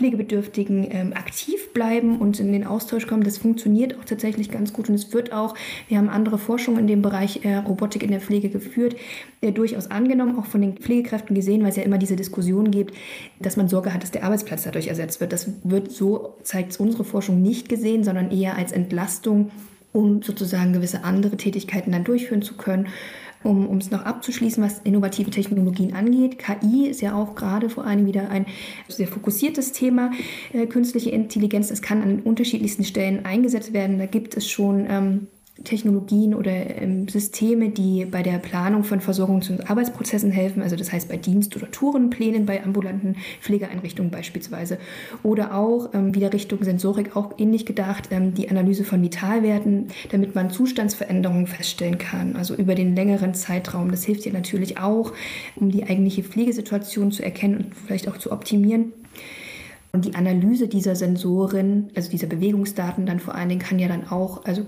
Pflegebedürftigen 0.00 0.88
ähm, 0.90 1.12
aktiv 1.12 1.74
bleiben 1.74 2.20
und 2.20 2.40
in 2.40 2.52
den 2.52 2.66
Austausch 2.66 3.06
kommen. 3.06 3.22
Das 3.22 3.36
funktioniert 3.36 3.98
auch 3.98 4.04
tatsächlich 4.06 4.50
ganz 4.50 4.72
gut 4.72 4.88
und 4.88 4.94
es 4.94 5.12
wird 5.12 5.30
auch, 5.30 5.54
wir 5.88 5.98
haben 5.98 6.08
andere 6.08 6.38
Forschung 6.38 6.78
in 6.78 6.86
dem 6.86 7.02
Bereich 7.02 7.44
äh, 7.44 7.56
Robotik 7.56 8.02
in 8.02 8.10
der 8.10 8.22
Pflege 8.22 8.48
geführt, 8.48 8.96
äh, 9.42 9.52
durchaus 9.52 9.90
angenommen, 9.90 10.38
auch 10.38 10.46
von 10.46 10.62
den 10.62 10.78
Pflegekräften 10.78 11.34
gesehen, 11.34 11.60
weil 11.60 11.68
es 11.68 11.76
ja 11.76 11.82
immer 11.82 11.98
diese 11.98 12.16
Diskussion 12.16 12.70
gibt, 12.70 12.94
dass 13.40 13.58
man 13.58 13.68
Sorge 13.68 13.92
hat, 13.92 14.02
dass 14.02 14.10
der 14.10 14.24
Arbeitsplatz 14.24 14.62
dadurch 14.62 14.88
ersetzt 14.88 15.20
wird. 15.20 15.34
Das 15.34 15.50
wird 15.64 15.92
so, 15.92 16.36
zeigt 16.44 16.80
unsere 16.80 17.04
Forschung 17.04 17.42
nicht 17.42 17.68
gesehen, 17.68 18.02
sondern 18.02 18.30
eher 18.30 18.56
als 18.56 18.72
Entlastung, 18.72 19.50
um 19.92 20.22
sozusagen 20.22 20.72
gewisse 20.72 21.04
andere 21.04 21.36
Tätigkeiten 21.36 21.92
dann 21.92 22.04
durchführen 22.04 22.40
zu 22.40 22.54
können 22.54 22.88
um 23.42 23.78
es 23.78 23.90
noch 23.90 24.04
abzuschließen, 24.04 24.62
was 24.62 24.80
innovative 24.80 25.30
Technologien 25.30 25.94
angeht. 25.94 26.38
KI 26.38 26.88
ist 26.88 27.00
ja 27.00 27.14
auch 27.14 27.34
gerade 27.34 27.70
vor 27.70 27.86
allem 27.86 28.06
wieder 28.06 28.30
ein 28.30 28.46
sehr 28.88 29.08
fokussiertes 29.08 29.72
Thema. 29.72 30.10
Äh, 30.52 30.66
künstliche 30.66 31.10
Intelligenz, 31.10 31.68
das 31.68 31.82
kann 31.82 32.02
an 32.02 32.20
unterschiedlichsten 32.20 32.84
Stellen 32.84 33.24
eingesetzt 33.24 33.72
werden. 33.72 33.98
Da 33.98 34.06
gibt 34.06 34.36
es 34.36 34.48
schon 34.48 34.86
ähm, 34.88 35.26
Technologien 35.64 36.34
oder 36.34 36.52
ähm, 36.52 37.08
Systeme, 37.08 37.70
die 37.70 38.06
bei 38.06 38.22
der 38.22 38.38
Planung 38.38 38.82
von 38.82 39.00
Versorgungs- 39.00 39.50
und 39.50 39.68
Arbeitsprozessen 39.70 40.30
helfen, 40.30 40.62
also 40.62 40.76
das 40.76 40.92
heißt 40.92 41.08
bei 41.08 41.16
Dienst- 41.16 41.54
oder 41.56 41.70
Tourenplänen 41.70 42.46
bei 42.46 42.64
ambulanten 42.64 43.16
Pflegeeinrichtungen 43.40 44.10
beispielsweise. 44.10 44.78
Oder 45.22 45.54
auch 45.54 45.92
ähm, 45.92 46.14
wieder 46.14 46.32
Richtung 46.32 46.62
Sensorik 46.64 47.14
auch 47.14 47.38
ähnlich 47.38 47.66
gedacht, 47.66 48.08
ähm, 48.10 48.32
die 48.34 48.48
Analyse 48.50 48.84
von 48.84 49.02
Vitalwerten, 49.02 49.88
damit 50.10 50.34
man 50.34 50.50
Zustandsveränderungen 50.50 51.46
feststellen 51.46 51.98
kann, 51.98 52.36
also 52.36 52.54
über 52.54 52.74
den 52.74 52.96
längeren 52.96 53.34
Zeitraum. 53.34 53.90
Das 53.90 54.04
hilft 54.04 54.24
ja 54.24 54.32
natürlich 54.32 54.78
auch, 54.78 55.12
um 55.56 55.70
die 55.70 55.84
eigentliche 55.84 56.22
Pflegesituation 56.22 57.12
zu 57.12 57.22
erkennen 57.22 57.56
und 57.56 57.74
vielleicht 57.74 58.08
auch 58.08 58.16
zu 58.16 58.32
optimieren. 58.32 58.92
Und 59.92 60.04
die 60.04 60.14
Analyse 60.14 60.68
dieser 60.68 60.94
Sensoren, 60.94 61.90
also 61.96 62.10
dieser 62.10 62.28
Bewegungsdaten 62.28 63.06
dann 63.06 63.18
vor 63.18 63.34
allen 63.34 63.48
Dingen, 63.48 63.60
kann 63.60 63.78
ja 63.78 63.88
dann 63.88 64.08
auch, 64.08 64.44
also 64.44 64.64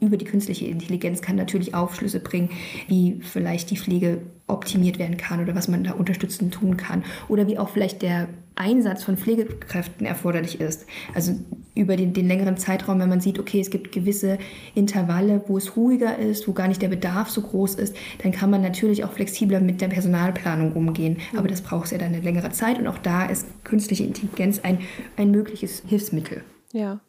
über 0.00 0.16
die 0.16 0.24
künstliche 0.24 0.66
Intelligenz 0.66 1.22
kann 1.22 1.36
natürlich 1.36 1.74
Aufschlüsse 1.74 2.20
bringen, 2.20 2.50
wie 2.88 3.20
vielleicht 3.20 3.70
die 3.70 3.76
Pflege 3.76 4.22
optimiert 4.46 4.98
werden 4.98 5.16
kann 5.16 5.40
oder 5.40 5.54
was 5.54 5.68
man 5.68 5.84
da 5.84 5.92
unterstützend 5.92 6.52
tun 6.52 6.76
kann 6.76 7.02
oder 7.28 7.46
wie 7.46 7.58
auch 7.58 7.70
vielleicht 7.70 8.02
der 8.02 8.28
Einsatz 8.56 9.02
von 9.02 9.16
Pflegekräften 9.16 10.06
erforderlich 10.06 10.60
ist. 10.60 10.86
Also 11.14 11.32
über 11.74 11.96
den, 11.96 12.12
den, 12.12 12.28
längeren 12.28 12.56
Zeitraum, 12.56 13.00
wenn 13.00 13.08
man 13.08 13.20
sieht, 13.20 13.38
okay, 13.38 13.58
es 13.60 13.70
gibt 13.70 13.90
gewisse 13.90 14.38
Intervalle, 14.74 15.42
wo 15.48 15.56
es 15.56 15.76
ruhiger 15.76 16.18
ist, 16.18 16.46
wo 16.46 16.52
gar 16.52 16.68
nicht 16.68 16.80
der 16.80 16.88
Bedarf 16.88 17.30
so 17.30 17.40
groß 17.40 17.74
ist, 17.76 17.96
dann 18.22 18.30
kann 18.30 18.50
man 18.50 18.62
natürlich 18.62 19.02
auch 19.02 19.12
flexibler 19.12 19.60
mit 19.60 19.80
der 19.80 19.88
Personalplanung 19.88 20.72
umgehen. 20.74 21.18
Mhm. 21.32 21.38
Aber 21.38 21.48
das 21.48 21.62
braucht 21.62 21.90
ja 21.90 21.98
dann 21.98 22.14
eine 22.14 22.20
längere 22.20 22.50
Zeit 22.50 22.78
und 22.78 22.86
auch 22.86 22.98
da 22.98 23.24
ist 23.26 23.46
künstliche 23.64 24.04
Intelligenz 24.04 24.60
ein, 24.60 24.78
ein 25.16 25.30
mögliches 25.30 25.82
Hilfsmittel. 25.86 26.42
Ja. 26.72 27.00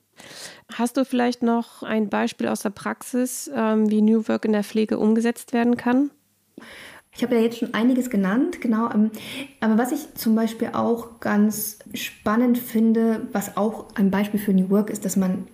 Hast 0.73 0.97
du 0.97 1.05
vielleicht 1.05 1.43
noch 1.43 1.83
ein 1.83 2.09
Beispiel 2.09 2.47
aus 2.47 2.61
der 2.61 2.69
Praxis, 2.71 3.49
ähm, 3.53 3.89
wie 3.89 4.01
New 4.01 4.27
Work 4.27 4.45
in 4.45 4.53
der 4.53 4.63
Pflege 4.63 4.97
umgesetzt 4.97 5.53
werden 5.53 5.77
kann? 5.77 6.11
Ich 7.15 7.23
habe 7.23 7.35
ja 7.35 7.41
jetzt 7.41 7.59
schon 7.59 7.73
einiges 7.73 8.09
genannt, 8.09 8.59
genau. 8.59 8.89
Ähm, 8.91 9.11
aber 9.61 9.77
was 9.77 9.91
ich 9.91 10.15
zum 10.15 10.35
Beispiel 10.35 10.69
auch 10.73 11.19
ganz 11.21 11.79
spannend 11.93 12.57
finde, 12.57 13.27
was 13.31 13.55
auch 13.55 13.87
ein 13.95 14.11
Beispiel 14.11 14.39
für 14.39 14.53
New 14.53 14.69
Work 14.69 14.89
ist, 14.89 15.05
dass 15.05 15.15
man 15.15 15.47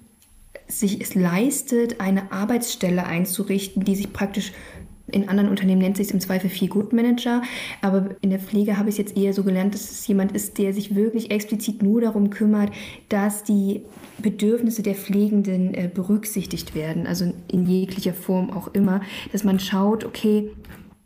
sich 0.67 1.01
es 1.01 1.13
leistet, 1.13 1.99
eine 1.99 2.31
Arbeitsstelle 2.31 3.05
einzurichten, 3.05 3.83
die 3.83 3.95
sich 3.95 4.13
praktisch 4.13 4.53
in 5.11 5.29
anderen 5.29 5.49
Unternehmen 5.49 5.81
nennt 5.81 5.97
sich 5.97 6.07
es 6.07 6.13
im 6.13 6.19
Zweifel 6.19 6.49
viel 6.49 6.67
Good 6.67 6.93
Manager, 6.93 7.41
aber 7.81 8.15
in 8.21 8.29
der 8.29 8.39
Pflege 8.39 8.77
habe 8.77 8.89
ich 8.89 8.95
es 8.95 8.99
jetzt 8.99 9.17
eher 9.17 9.33
so 9.33 9.43
gelernt, 9.43 9.73
dass 9.73 9.91
es 9.91 10.07
jemand 10.07 10.31
ist, 10.31 10.57
der 10.57 10.73
sich 10.73 10.95
wirklich 10.95 11.31
explizit 11.31 11.83
nur 11.83 12.01
darum 12.01 12.29
kümmert, 12.29 12.71
dass 13.09 13.43
die 13.43 13.81
Bedürfnisse 14.19 14.83
der 14.83 14.95
Pflegenden 14.95 15.73
äh, 15.73 15.89
berücksichtigt 15.93 16.75
werden, 16.75 17.07
also 17.07 17.33
in 17.51 17.65
jeglicher 17.65 18.13
Form 18.13 18.51
auch 18.51 18.73
immer, 18.73 19.01
dass 19.31 19.43
man 19.43 19.59
schaut, 19.59 20.05
okay, 20.05 20.51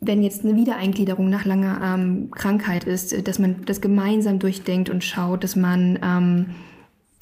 wenn 0.00 0.22
jetzt 0.22 0.44
eine 0.44 0.56
Wiedereingliederung 0.56 1.28
nach 1.28 1.44
langer 1.44 1.80
ähm, 1.82 2.30
Krankheit 2.30 2.84
ist, 2.84 3.26
dass 3.26 3.38
man 3.38 3.64
das 3.64 3.80
gemeinsam 3.80 4.38
durchdenkt 4.38 4.90
und 4.90 5.02
schaut, 5.02 5.42
dass 5.42 5.56
man, 5.56 5.98
ähm, 6.02 6.46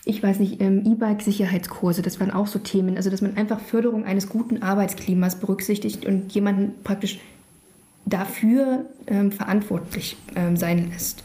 ich 0.04 0.22
weiß 0.22 0.38
nicht, 0.38 0.60
ähm, 0.60 0.84
E-Bike-Sicherheitskurse, 0.84 2.02
das 2.02 2.20
waren 2.20 2.30
auch 2.30 2.46
so 2.46 2.58
Themen, 2.58 2.96
also 2.96 3.10
dass 3.10 3.22
man 3.22 3.36
einfach 3.36 3.60
Förderung 3.60 4.04
eines 4.04 4.28
guten 4.28 4.62
Arbeitsklimas 4.62 5.36
berücksichtigt 5.36 6.04
und 6.04 6.32
jemanden 6.32 6.74
praktisch 6.84 7.20
dafür 8.04 8.84
ähm, 9.06 9.32
verantwortlich 9.32 10.16
ähm, 10.36 10.56
sein 10.56 10.90
lässt. 10.90 11.24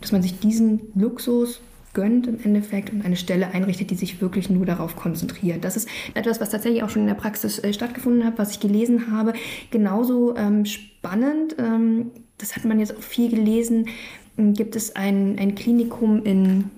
Dass 0.00 0.10
man 0.12 0.22
sich 0.22 0.40
diesen 0.40 0.80
Luxus 0.94 1.60
gönnt 1.94 2.26
im 2.26 2.38
Endeffekt 2.42 2.92
und 2.92 3.04
eine 3.04 3.16
Stelle 3.16 3.48
einrichtet, 3.48 3.90
die 3.90 3.94
sich 3.94 4.20
wirklich 4.20 4.50
nur 4.50 4.66
darauf 4.66 4.96
konzentriert. 4.96 5.64
Das 5.64 5.76
ist 5.76 5.88
etwas, 6.14 6.40
was 6.40 6.50
tatsächlich 6.50 6.82
auch 6.82 6.90
schon 6.90 7.02
in 7.02 7.08
der 7.08 7.14
Praxis 7.14 7.58
äh, 7.60 7.72
stattgefunden 7.72 8.24
hat, 8.24 8.38
was 8.38 8.50
ich 8.50 8.60
gelesen 8.60 9.12
habe. 9.12 9.32
Genauso 9.70 10.36
ähm, 10.36 10.64
spannend, 10.64 11.56
ähm, 11.58 12.10
das 12.38 12.56
hat 12.56 12.64
man 12.64 12.80
jetzt 12.80 12.96
auch 12.96 13.02
viel 13.02 13.30
gelesen, 13.30 13.86
ähm, 14.36 14.54
gibt 14.54 14.74
es 14.74 14.96
ein, 14.96 15.38
ein 15.38 15.54
Klinikum 15.54 16.24
in 16.24 16.70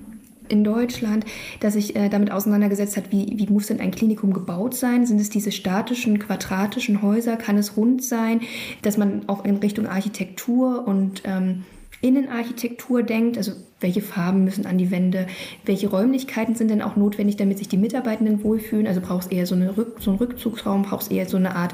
in 0.50 0.64
Deutschland, 0.64 1.24
das 1.60 1.74
sich 1.74 1.96
äh, 1.96 2.08
damit 2.08 2.30
auseinandergesetzt 2.30 2.96
hat, 2.96 3.10
wie, 3.10 3.34
wie 3.36 3.52
muss 3.52 3.66
denn 3.66 3.80
ein 3.80 3.90
Klinikum 3.90 4.32
gebaut 4.32 4.74
sein? 4.74 5.06
Sind 5.06 5.20
es 5.20 5.30
diese 5.30 5.52
statischen, 5.52 6.18
quadratischen 6.18 7.02
Häuser? 7.02 7.36
Kann 7.36 7.58
es 7.58 7.76
rund 7.76 8.04
sein? 8.04 8.40
Dass 8.82 8.96
man 8.96 9.28
auch 9.28 9.44
in 9.44 9.56
Richtung 9.56 9.86
Architektur 9.86 10.86
und 10.86 11.22
ähm, 11.24 11.64
Innenarchitektur 12.00 13.02
denkt, 13.02 13.36
also 13.36 13.52
welche 13.80 14.02
Farben 14.02 14.44
müssen 14.44 14.66
an 14.66 14.78
die 14.78 14.90
Wände, 14.90 15.26
welche 15.64 15.88
Räumlichkeiten 15.88 16.54
sind 16.54 16.70
denn 16.70 16.82
auch 16.82 16.96
notwendig, 16.96 17.36
damit 17.36 17.58
sich 17.58 17.68
die 17.68 17.76
Mitarbeitenden 17.76 18.44
wohlfühlen. 18.44 18.86
Also 18.86 19.00
braucht 19.00 19.26
es 19.26 19.32
eher 19.32 19.46
so, 19.46 19.54
eine 19.54 19.76
Rück, 19.76 19.96
so 20.00 20.10
einen 20.10 20.18
Rückzugsraum, 20.18 20.82
braucht 20.82 21.02
es 21.02 21.08
eher 21.08 21.28
so 21.28 21.36
eine 21.36 21.56
Art 21.56 21.72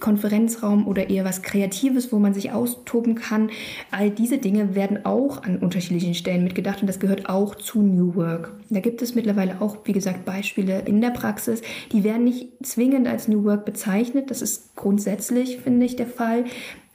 Konferenzraum 0.00 0.86
oder 0.86 1.10
eher 1.10 1.24
was 1.24 1.42
Kreatives, 1.42 2.12
wo 2.12 2.18
man 2.18 2.34
sich 2.34 2.52
austoben 2.52 3.14
kann. 3.14 3.50
All 3.90 4.10
diese 4.10 4.38
Dinge 4.38 4.74
werden 4.74 5.04
auch 5.04 5.42
an 5.42 5.58
unterschiedlichen 5.58 6.14
Stellen 6.14 6.44
mitgedacht 6.44 6.80
und 6.80 6.86
das 6.86 7.00
gehört 7.00 7.28
auch 7.28 7.54
zu 7.54 7.82
New 7.82 8.14
Work. 8.14 8.52
Da 8.70 8.80
gibt 8.80 9.02
es 9.02 9.14
mittlerweile 9.14 9.60
auch, 9.60 9.78
wie 9.84 9.92
gesagt, 9.92 10.24
Beispiele 10.24 10.82
in 10.86 11.00
der 11.00 11.10
Praxis. 11.10 11.62
Die 11.92 12.04
werden 12.04 12.24
nicht 12.24 12.48
zwingend 12.62 13.08
als 13.08 13.28
New 13.28 13.44
Work 13.44 13.64
bezeichnet. 13.64 14.30
Das 14.30 14.42
ist 14.42 14.76
grundsätzlich, 14.76 15.58
finde 15.58 15.86
ich, 15.86 15.96
der 15.96 16.06
Fall. 16.06 16.44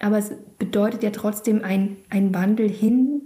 Aber 0.04 0.18
es 0.18 0.34
bedeutet 0.60 1.02
ja 1.02 1.12
trotzdem 1.12 1.64
ein, 1.64 1.96
ein 2.10 2.36
Wandel 2.36 2.70
hin 2.70 3.22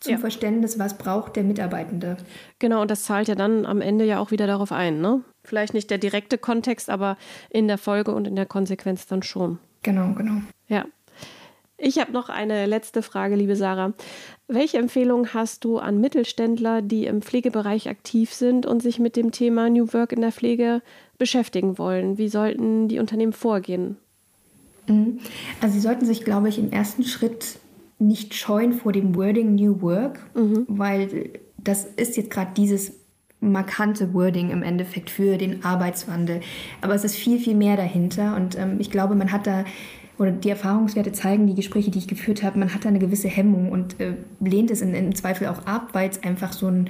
zum 0.00 0.14
ja. 0.14 0.18
Verständnis, 0.18 0.76
was 0.76 0.98
braucht 0.98 1.36
der 1.36 1.44
Mitarbeitende. 1.44 2.16
Genau, 2.58 2.82
und 2.82 2.90
das 2.90 3.04
zahlt 3.04 3.28
ja 3.28 3.36
dann 3.36 3.64
am 3.64 3.80
Ende 3.80 4.04
ja 4.04 4.18
auch 4.18 4.32
wieder 4.32 4.48
darauf 4.48 4.72
ein, 4.72 5.00
ne? 5.00 5.22
Vielleicht 5.44 5.72
nicht 5.72 5.88
der 5.88 5.98
direkte 5.98 6.36
Kontext, 6.36 6.90
aber 6.90 7.16
in 7.48 7.68
der 7.68 7.78
Folge 7.78 8.12
und 8.12 8.26
in 8.26 8.34
der 8.34 8.44
Konsequenz 8.44 9.06
dann 9.06 9.22
schon. 9.22 9.60
Genau, 9.84 10.14
genau. 10.14 10.42
Ja. 10.66 10.86
Ich 11.78 12.00
habe 12.00 12.10
noch 12.10 12.28
eine 12.28 12.66
letzte 12.66 13.02
Frage, 13.02 13.36
liebe 13.36 13.54
Sarah. 13.54 13.92
Welche 14.48 14.78
Empfehlungen 14.78 15.32
hast 15.32 15.64
du 15.64 15.78
an 15.78 16.00
Mittelständler, 16.00 16.82
die 16.82 17.06
im 17.06 17.22
Pflegebereich 17.22 17.88
aktiv 17.88 18.32
sind 18.32 18.66
und 18.66 18.82
sich 18.82 18.98
mit 18.98 19.14
dem 19.14 19.30
Thema 19.30 19.70
New 19.70 19.92
Work 19.92 20.10
in 20.10 20.22
der 20.22 20.32
Pflege 20.32 20.82
beschäftigen 21.18 21.78
wollen? 21.78 22.18
Wie 22.18 22.28
sollten 22.28 22.88
die 22.88 22.98
Unternehmen 22.98 23.32
vorgehen? 23.32 23.98
Mhm. 24.88 25.18
Also 25.60 25.74
sie 25.74 25.80
sollten 25.80 26.06
sich, 26.06 26.24
glaube 26.24 26.48
ich, 26.48 26.58
im 26.58 26.70
ersten 26.70 27.04
Schritt 27.04 27.58
nicht 27.98 28.34
scheuen 28.34 28.72
vor 28.72 28.92
dem 28.92 29.14
Wording 29.14 29.54
New 29.54 29.80
Work, 29.80 30.20
mhm. 30.34 30.64
weil 30.68 31.30
das 31.58 31.84
ist 31.96 32.16
jetzt 32.16 32.30
gerade 32.30 32.50
dieses 32.56 32.92
markante 33.40 34.14
Wording 34.14 34.50
im 34.50 34.62
Endeffekt 34.62 35.10
für 35.10 35.36
den 35.36 35.64
Arbeitswandel. 35.64 36.40
Aber 36.80 36.94
es 36.94 37.04
ist 37.04 37.16
viel, 37.16 37.38
viel 37.38 37.54
mehr 37.54 37.76
dahinter 37.76 38.36
und 38.36 38.58
ähm, 38.58 38.76
ich 38.78 38.90
glaube, 38.90 39.14
man 39.14 39.32
hat 39.32 39.46
da 39.46 39.64
oder 40.18 40.30
die 40.30 40.48
Erfahrungswerte 40.48 41.12
zeigen, 41.12 41.46
die 41.46 41.54
Gespräche, 41.54 41.90
die 41.90 41.98
ich 41.98 42.08
geführt 42.08 42.42
habe, 42.42 42.58
man 42.58 42.72
hat 42.72 42.84
da 42.84 42.88
eine 42.88 42.98
gewisse 42.98 43.28
Hemmung 43.28 43.70
und 43.70 44.00
äh, 44.00 44.14
lehnt 44.40 44.70
es 44.70 44.80
in, 44.80 44.94
im 44.94 45.14
Zweifel 45.14 45.48
auch 45.48 45.66
ab, 45.66 45.90
weil 45.92 46.08
es 46.08 46.22
einfach 46.22 46.52
so 46.52 46.68
ein 46.68 46.88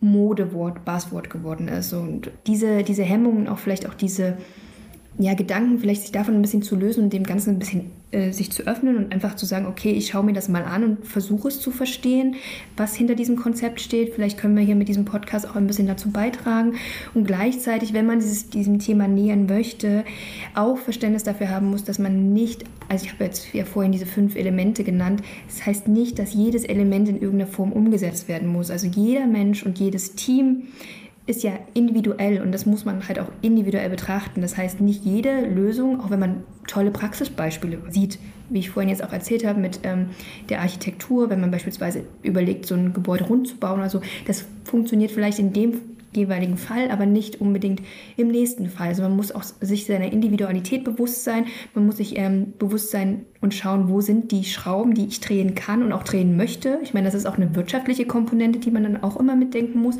Modewort, 0.00 0.84
Buzzword 0.84 1.28
geworden 1.28 1.68
ist. 1.68 1.92
Und 1.92 2.30
diese, 2.46 2.82
diese 2.82 3.02
Hemmungen, 3.02 3.46
auch 3.46 3.58
vielleicht 3.58 3.86
auch 3.86 3.94
diese 3.94 4.38
ja, 5.18 5.34
Gedanken, 5.34 5.78
vielleicht 5.78 6.02
sich 6.02 6.12
davon 6.12 6.34
ein 6.34 6.42
bisschen 6.42 6.62
zu 6.62 6.74
lösen 6.74 7.04
und 7.04 7.12
dem 7.12 7.24
Ganzen 7.24 7.50
ein 7.50 7.58
bisschen 7.58 7.90
äh, 8.12 8.32
sich 8.32 8.50
zu 8.50 8.66
öffnen 8.66 8.96
und 8.96 9.12
einfach 9.12 9.36
zu 9.36 9.44
sagen, 9.44 9.66
okay, 9.66 9.90
ich 9.90 10.08
schaue 10.08 10.24
mir 10.24 10.32
das 10.32 10.48
mal 10.48 10.64
an 10.64 10.84
und 10.84 11.06
versuche 11.06 11.48
es 11.48 11.60
zu 11.60 11.70
verstehen, 11.70 12.36
was 12.76 12.94
hinter 12.94 13.14
diesem 13.14 13.36
Konzept 13.36 13.80
steht. 13.80 14.14
Vielleicht 14.14 14.38
können 14.38 14.56
wir 14.56 14.64
hier 14.64 14.74
mit 14.74 14.88
diesem 14.88 15.04
Podcast 15.04 15.48
auch 15.48 15.56
ein 15.56 15.66
bisschen 15.66 15.86
dazu 15.86 16.10
beitragen 16.10 16.74
und 17.12 17.26
gleichzeitig, 17.26 17.92
wenn 17.92 18.06
man 18.06 18.20
dieses, 18.20 18.48
diesem 18.48 18.78
Thema 18.78 19.06
nähern 19.06 19.46
möchte, 19.46 20.04
auch 20.54 20.78
Verständnis 20.78 21.24
dafür 21.24 21.50
haben 21.50 21.70
muss, 21.70 21.84
dass 21.84 21.98
man 21.98 22.32
nicht, 22.32 22.64
also 22.88 23.04
ich 23.04 23.12
habe 23.12 23.24
jetzt 23.24 23.52
ja 23.52 23.66
vorhin 23.66 23.92
diese 23.92 24.06
fünf 24.06 24.34
Elemente 24.34 24.82
genannt, 24.82 25.22
das 25.46 25.66
heißt 25.66 25.88
nicht, 25.88 26.18
dass 26.18 26.32
jedes 26.32 26.64
Element 26.64 27.08
in 27.08 27.20
irgendeiner 27.20 27.50
Form 27.50 27.72
umgesetzt 27.72 28.28
werden 28.28 28.48
muss. 28.48 28.70
Also 28.70 28.86
jeder 28.86 29.26
Mensch 29.26 29.64
und 29.64 29.78
jedes 29.78 30.14
Team 30.14 30.64
ist 31.26 31.42
ja 31.44 31.52
individuell 31.74 32.40
und 32.42 32.52
das 32.52 32.66
muss 32.66 32.84
man 32.84 33.06
halt 33.06 33.20
auch 33.20 33.30
individuell 33.42 33.88
betrachten. 33.88 34.40
Das 34.40 34.56
heißt, 34.56 34.80
nicht 34.80 35.04
jede 35.04 35.46
Lösung, 35.46 36.00
auch 36.00 36.10
wenn 36.10 36.18
man 36.18 36.42
tolle 36.66 36.90
Praxisbeispiele 36.90 37.78
sieht, 37.90 38.18
wie 38.50 38.58
ich 38.58 38.70
vorhin 38.70 38.90
jetzt 38.90 39.04
auch 39.04 39.12
erzählt 39.12 39.46
habe 39.46 39.60
mit 39.60 39.80
ähm, 39.84 40.06
der 40.48 40.60
Architektur, 40.60 41.30
wenn 41.30 41.40
man 41.40 41.50
beispielsweise 41.50 42.04
überlegt, 42.22 42.66
so 42.66 42.74
ein 42.74 42.92
Gebäude 42.92 43.24
rund 43.24 43.46
zu 43.46 43.56
bauen, 43.56 43.80
also 43.80 44.00
das 44.26 44.44
funktioniert 44.64 45.12
vielleicht 45.12 45.38
in 45.38 45.52
dem 45.52 45.80
jeweiligen 46.14 46.58
Fall, 46.58 46.90
aber 46.90 47.06
nicht 47.06 47.40
unbedingt 47.40 47.80
im 48.16 48.28
nächsten 48.28 48.68
Fall. 48.68 48.88
Also 48.88 49.02
man 49.02 49.16
muss 49.16 49.32
auch 49.32 49.42
sich 49.42 49.86
seiner 49.86 50.12
Individualität 50.12 50.84
bewusst 50.84 51.24
sein, 51.24 51.46
man 51.74 51.86
muss 51.86 51.96
sich 51.96 52.18
ähm, 52.18 52.52
bewusst 52.58 52.90
sein 52.90 53.24
und 53.40 53.54
schauen, 53.54 53.88
wo 53.88 54.00
sind 54.00 54.30
die 54.30 54.44
Schrauben, 54.44 54.92
die 54.92 55.06
ich 55.06 55.20
drehen 55.20 55.54
kann 55.54 55.82
und 55.82 55.92
auch 55.92 56.02
drehen 56.02 56.36
möchte. 56.36 56.80
Ich 56.82 56.92
meine, 56.92 57.06
das 57.06 57.14
ist 57.14 57.26
auch 57.26 57.36
eine 57.36 57.54
wirtschaftliche 57.54 58.06
Komponente, 58.06 58.58
die 58.58 58.70
man 58.70 58.82
dann 58.82 59.02
auch 59.02 59.16
immer 59.16 59.36
mitdenken 59.36 59.80
muss 59.80 59.96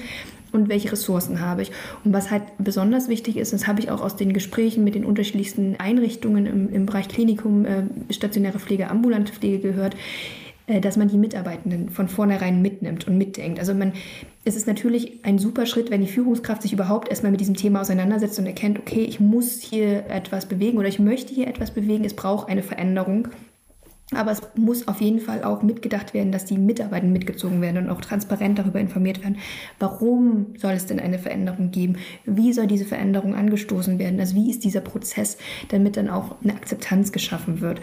und 0.52 0.68
welche 0.68 0.92
Ressourcen 0.92 1.40
habe 1.40 1.62
ich. 1.62 1.72
Und 2.04 2.12
was 2.12 2.30
halt 2.30 2.42
besonders 2.58 3.08
wichtig 3.08 3.36
ist, 3.36 3.52
das 3.52 3.66
habe 3.66 3.80
ich 3.80 3.90
auch 3.90 4.00
aus 4.00 4.16
den 4.16 4.32
Gesprächen 4.32 4.84
mit 4.84 4.94
den 4.94 5.04
unterschiedlichsten 5.04 5.76
Einrichtungen 5.78 6.46
im, 6.46 6.72
im 6.72 6.86
Bereich 6.86 7.08
Klinikum, 7.08 7.64
äh, 7.64 7.84
stationäre 8.10 8.58
Pflege, 8.58 8.90
ambulante 8.90 9.32
Pflege 9.32 9.58
gehört, 9.58 9.96
äh, 10.66 10.80
dass 10.80 10.96
man 10.96 11.08
die 11.08 11.16
Mitarbeitenden 11.16 11.88
von 11.90 12.08
vornherein 12.08 12.62
mitnimmt 12.62 13.08
und 13.08 13.18
mitdenkt. 13.18 13.58
Also 13.58 13.74
man, 13.74 13.92
es 14.44 14.54
ist 14.54 14.66
natürlich 14.66 15.24
ein 15.24 15.38
super 15.38 15.66
Schritt, 15.66 15.90
wenn 15.90 16.00
die 16.00 16.06
Führungskraft 16.06 16.62
sich 16.62 16.72
überhaupt 16.72 17.08
erstmal 17.08 17.32
mit 17.32 17.40
diesem 17.40 17.56
Thema 17.56 17.80
auseinandersetzt 17.80 18.38
und 18.38 18.46
erkennt, 18.46 18.78
okay, 18.78 19.02
ich 19.02 19.18
muss 19.18 19.60
hier 19.60 20.06
etwas 20.06 20.46
bewegen 20.46 20.78
oder 20.78 20.88
ich 20.88 20.98
möchte 20.98 21.34
hier 21.34 21.48
etwas 21.48 21.72
bewegen, 21.72 22.04
es 22.04 22.14
braucht 22.14 22.48
eine 22.48 22.62
Veränderung. 22.62 23.28
Aber 24.16 24.30
es 24.30 24.42
muss 24.56 24.88
auf 24.88 25.00
jeden 25.00 25.20
Fall 25.20 25.44
auch 25.44 25.62
mitgedacht 25.62 26.14
werden, 26.14 26.32
dass 26.32 26.44
die 26.44 26.58
Mitarbeiter 26.58 27.06
mitgezogen 27.06 27.60
werden 27.60 27.84
und 27.84 27.90
auch 27.90 28.00
transparent 28.00 28.58
darüber 28.58 28.80
informiert 28.80 29.22
werden, 29.22 29.38
warum 29.78 30.54
soll 30.56 30.72
es 30.72 30.86
denn 30.86 31.00
eine 31.00 31.18
Veränderung 31.18 31.70
geben? 31.70 31.96
Wie 32.24 32.52
soll 32.52 32.66
diese 32.66 32.84
Veränderung 32.84 33.34
angestoßen 33.34 33.98
werden? 33.98 34.20
Also 34.20 34.34
wie 34.34 34.50
ist 34.50 34.64
dieser 34.64 34.80
Prozess, 34.80 35.38
damit 35.68 35.96
dann 35.96 36.08
auch 36.08 36.36
eine 36.42 36.54
Akzeptanz 36.54 37.12
geschaffen 37.12 37.60
wird? 37.60 37.80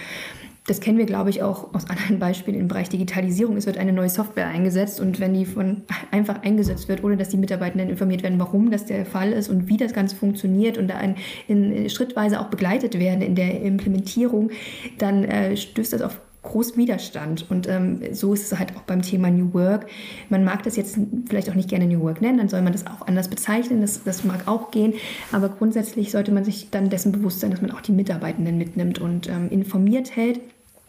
Das 0.69 0.81
kennen 0.81 0.99
wir, 0.99 1.07
glaube 1.07 1.31
ich, 1.31 1.41
auch 1.41 1.73
aus 1.73 1.89
anderen 1.89 2.19
Beispielen 2.19 2.59
im 2.59 2.67
Bereich 2.67 2.89
Digitalisierung. 2.89 3.57
Es 3.57 3.65
wird 3.65 3.79
eine 3.79 3.91
neue 3.91 4.09
Software 4.09 4.47
eingesetzt 4.47 5.01
und 5.01 5.19
wenn 5.19 5.33
die 5.33 5.45
von 5.45 5.81
einfach 6.11 6.43
eingesetzt 6.43 6.87
wird, 6.87 7.03
ohne 7.03 7.17
dass 7.17 7.29
die 7.29 7.37
Mitarbeitenden 7.37 7.89
informiert 7.89 8.21
werden, 8.21 8.39
warum 8.39 8.69
das 8.69 8.85
der 8.85 9.05
Fall 9.05 9.31
ist 9.31 9.49
und 9.49 9.67
wie 9.67 9.77
das 9.77 9.93
Ganze 9.93 10.15
funktioniert 10.15 10.77
und 10.77 10.87
da 10.87 10.97
ein, 10.97 11.15
in, 11.47 11.89
schrittweise 11.89 12.39
auch 12.39 12.49
begleitet 12.49 12.99
werden 12.99 13.23
in 13.23 13.33
der 13.33 13.61
Implementierung, 13.61 14.51
dann 14.99 15.23
äh, 15.23 15.57
stößt 15.57 15.93
das 15.93 16.03
auf 16.03 16.21
groß 16.43 16.77
Widerstand. 16.77 17.49
Und 17.49 17.67
ähm, 17.67 18.01
so 18.11 18.33
ist 18.33 18.51
es 18.51 18.59
halt 18.59 18.75
auch 18.77 18.83
beim 18.83 19.01
Thema 19.01 19.31
New 19.31 19.53
Work. 19.53 19.87
Man 20.29 20.43
mag 20.43 20.61
das 20.63 20.75
jetzt 20.75 20.99
vielleicht 21.27 21.49
auch 21.49 21.55
nicht 21.55 21.69
gerne 21.69 21.87
New 21.87 22.01
Work 22.01 22.21
nennen, 22.21 22.37
dann 22.37 22.49
soll 22.49 22.61
man 22.61 22.73
das 22.73 22.85
auch 22.85 23.07
anders 23.07 23.27
bezeichnen. 23.27 23.81
Das, 23.81 24.03
das 24.03 24.23
mag 24.23 24.47
auch 24.47 24.69
gehen. 24.69 24.93
Aber 25.31 25.49
grundsätzlich 25.49 26.11
sollte 26.11 26.31
man 26.31 26.45
sich 26.45 26.69
dann 26.69 26.89
dessen 26.89 27.11
bewusst 27.11 27.39
sein, 27.39 27.51
dass 27.51 27.61
man 27.61 27.71
auch 27.71 27.81
die 27.81 27.91
Mitarbeitenden 27.91 28.57
mitnimmt 28.57 28.99
und 28.99 29.27
ähm, 29.27 29.49
informiert 29.49 30.15
hält. 30.15 30.39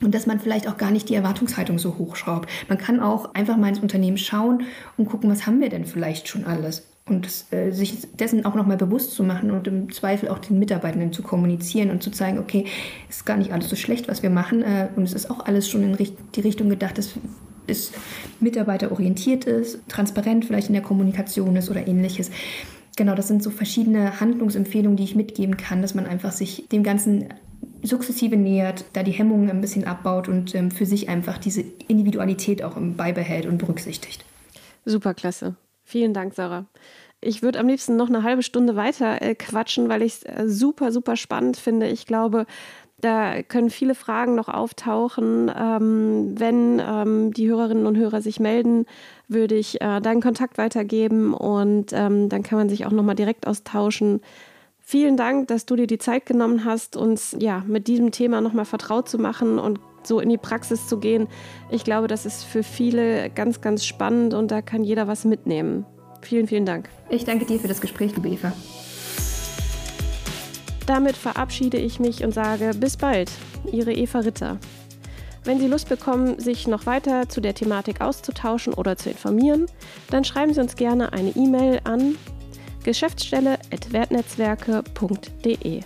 Und 0.03 0.15
dass 0.15 0.27
man 0.27 0.41
vielleicht 0.41 0.69
auch 0.69 0.77
gar 0.77 0.91
nicht 0.91 1.09
die 1.09 1.15
Erwartungshaltung 1.15 1.79
so 1.79 1.99
hochschraubt. 1.99 2.49
Man 2.69 2.79
kann 2.79 3.01
auch 3.01 3.35
einfach 3.35 3.57
mal 3.57 3.69
ins 3.69 3.81
Unternehmen 3.81 4.17
schauen 4.17 4.65
und 4.97 5.07
gucken, 5.07 5.31
was 5.31 5.47
haben 5.47 5.61
wir 5.61 5.69
denn 5.69 5.85
vielleicht 5.85 6.29
schon 6.29 6.45
alles 6.45 6.87
und 7.11 7.29
äh, 7.51 7.73
sich 7.73 8.07
dessen 8.15 8.45
auch 8.47 8.55
nochmal 8.55 8.77
bewusst 8.77 9.13
zu 9.13 9.25
machen 9.25 9.51
und 9.51 9.67
im 9.67 9.93
Zweifel 9.93 10.29
auch 10.29 10.39
den 10.39 10.59
Mitarbeitenden 10.59 11.13
zu 11.13 11.23
kommunizieren 11.23 11.91
und 11.91 12.03
zu 12.03 12.11
zeigen, 12.11 12.39
okay, 12.39 12.67
es 13.09 13.17
ist 13.17 13.27
gar 13.27 13.37
nicht 13.37 13.53
alles 13.53 13.69
so 13.69 13.77
schlecht, 13.77 14.09
was 14.09 14.23
wir 14.23 14.31
machen 14.31 14.63
äh, 14.63 14.89
und 14.97 15.03
es 15.03 15.13
ist 15.13 15.31
auch 15.31 15.45
alles 15.45 15.69
schon 15.69 15.83
in 15.83 15.97
die 16.35 16.41
Richtung 16.41 16.69
gedacht, 16.69 16.99
dass 16.99 17.15
es 17.67 17.93
mitarbeiterorientiert 18.41 19.45
ist, 19.45 19.81
transparent 19.89 20.45
vielleicht 20.45 20.69
in 20.69 20.75
der 20.75 20.83
Kommunikation 20.83 21.57
ist 21.57 21.71
oder 21.71 21.87
ähnliches. 21.87 22.31
Genau, 22.97 23.15
das 23.15 23.29
sind 23.29 23.43
so 23.43 23.51
verschiedene 23.51 24.21
Handlungsempfehlungen, 24.21 24.97
die 24.97 25.05
ich 25.05 25.15
mitgeben 25.15 25.57
kann, 25.57 25.83
dass 25.83 25.95
man 25.95 26.07
einfach 26.07 26.33
sich 26.33 26.69
dem 26.71 26.83
Ganzen 26.83 27.29
sukzessive 27.83 28.37
nähert, 28.37 28.85
da 28.93 29.03
die 29.03 29.13
Hemmungen 29.13 29.51
ein 29.51 29.61
bisschen 29.61 29.85
abbaut 29.85 30.29
und 30.29 30.55
ähm, 30.55 30.71
für 30.71 30.87
sich 30.87 31.09
einfach 31.09 31.39
diese 31.39 31.65
Individualität 31.89 32.63
auch 32.63 32.75
beibehält 32.77 33.47
und 33.47 33.59
berücksichtigt. 33.59 34.25
Superklasse. 34.85 35.57
Vielen 35.85 36.15
Dank, 36.15 36.35
Sarah. 36.35 36.67
Ich 37.21 37.43
würde 37.43 37.59
am 37.59 37.69
liebsten 37.69 37.97
noch 37.97 38.09
eine 38.09 38.23
halbe 38.23 38.43
Stunde 38.43 38.77
weiter 38.77 39.21
äh, 39.21 39.35
quatschen, 39.35 39.89
weil 39.89 40.03
ich 40.03 40.15
es 40.15 40.23
äh, 40.23 40.49
super, 40.49 40.91
super 40.91 41.17
spannend 41.17 41.57
finde. 41.57 41.89
Ich 41.89 42.07
glaube, 42.07 42.47
da 43.01 43.43
können 43.43 43.71
viele 43.71 43.95
Fragen 43.95 44.35
noch 44.35 44.49
auftauchen. 44.49 45.51
Ähm, 45.55 46.35
wenn 46.39 46.81
ähm, 46.81 47.33
die 47.33 47.49
Hörerinnen 47.49 47.87
und 47.87 47.97
Hörer 47.97 48.23
sich 48.23 48.41
melden, 48.41 48.87
würde 49.29 49.55
ich 49.55 49.81
äh, 49.81 50.01
deinen 50.01 50.23
Kontakt 50.23 50.59
weitergeben 50.59 51.35
und 51.35 51.93
ähm, 51.93 52.29
dann 52.29 52.43
kann 52.43 52.59
man 52.59 52.69
sich 52.69 52.87
auch 52.87 52.91
nochmal 52.91 53.17
direkt 53.17 53.47
austauschen. 53.47 54.21
Vielen 54.91 55.17
Dank, 55.17 55.47
dass 55.47 55.67
du 55.67 55.77
dir 55.77 55.87
die 55.87 55.99
Zeit 55.99 56.27
genommen 56.27 56.65
hast, 56.65 56.97
uns 56.97 57.37
ja 57.39 57.63
mit 57.69 57.87
diesem 57.87 58.11
Thema 58.11 58.41
nochmal 58.41 58.65
vertraut 58.65 59.09
zu 59.09 59.19
machen 59.19 59.61
und 59.61 59.79
so 60.03 60.19
in 60.19 60.29
die 60.29 60.37
Praxis 60.37 60.89
zu 60.89 60.99
gehen. 60.99 61.29
Ich 61.71 61.85
glaube, 61.85 62.09
das 62.09 62.27
ist 62.27 62.43
für 62.43 62.65
viele 62.65 63.31
ganz, 63.31 63.61
ganz 63.61 63.85
spannend 63.85 64.35
und 64.35 64.51
da 64.51 64.63
kann 64.63 64.83
jeder 64.83 65.07
was 65.07 65.25
mitnehmen. 65.25 65.87
Vielen, 66.23 66.49
vielen 66.49 66.67
Dank. 66.67 66.89
Ich 67.09 67.23
danke 67.23 67.45
dir 67.45 67.61
für 67.61 67.69
das 67.69 67.81
Gespräch, 67.81 68.17
liebe 68.17 68.31
Eva. 68.31 68.53
Damit 70.87 71.15
verabschiede 71.15 71.77
ich 71.77 72.01
mich 72.01 72.25
und 72.25 72.35
sage 72.35 72.73
bis 72.77 72.97
bald, 72.97 73.31
Ihre 73.71 73.93
Eva 73.93 74.19
Ritter. 74.19 74.59
Wenn 75.45 75.61
Sie 75.61 75.69
Lust 75.69 75.89
bekommen, 75.89 76.41
sich 76.41 76.67
noch 76.67 76.87
weiter 76.87 77.29
zu 77.29 77.41
der 77.41 77.55
Thematik 77.55 78.01
auszutauschen 78.01 78.75
oder 78.75 78.97
zu 78.97 79.09
informieren, 79.09 79.67
dann 80.11 80.25
schreiben 80.25 80.53
Sie 80.53 80.61
uns 80.61 80.75
gerne 80.75 81.13
eine 81.13 81.31
E-Mail 81.37 81.79
an 81.85 82.17
geschäftsstelle.wertnetzwerke.de. 82.85 85.83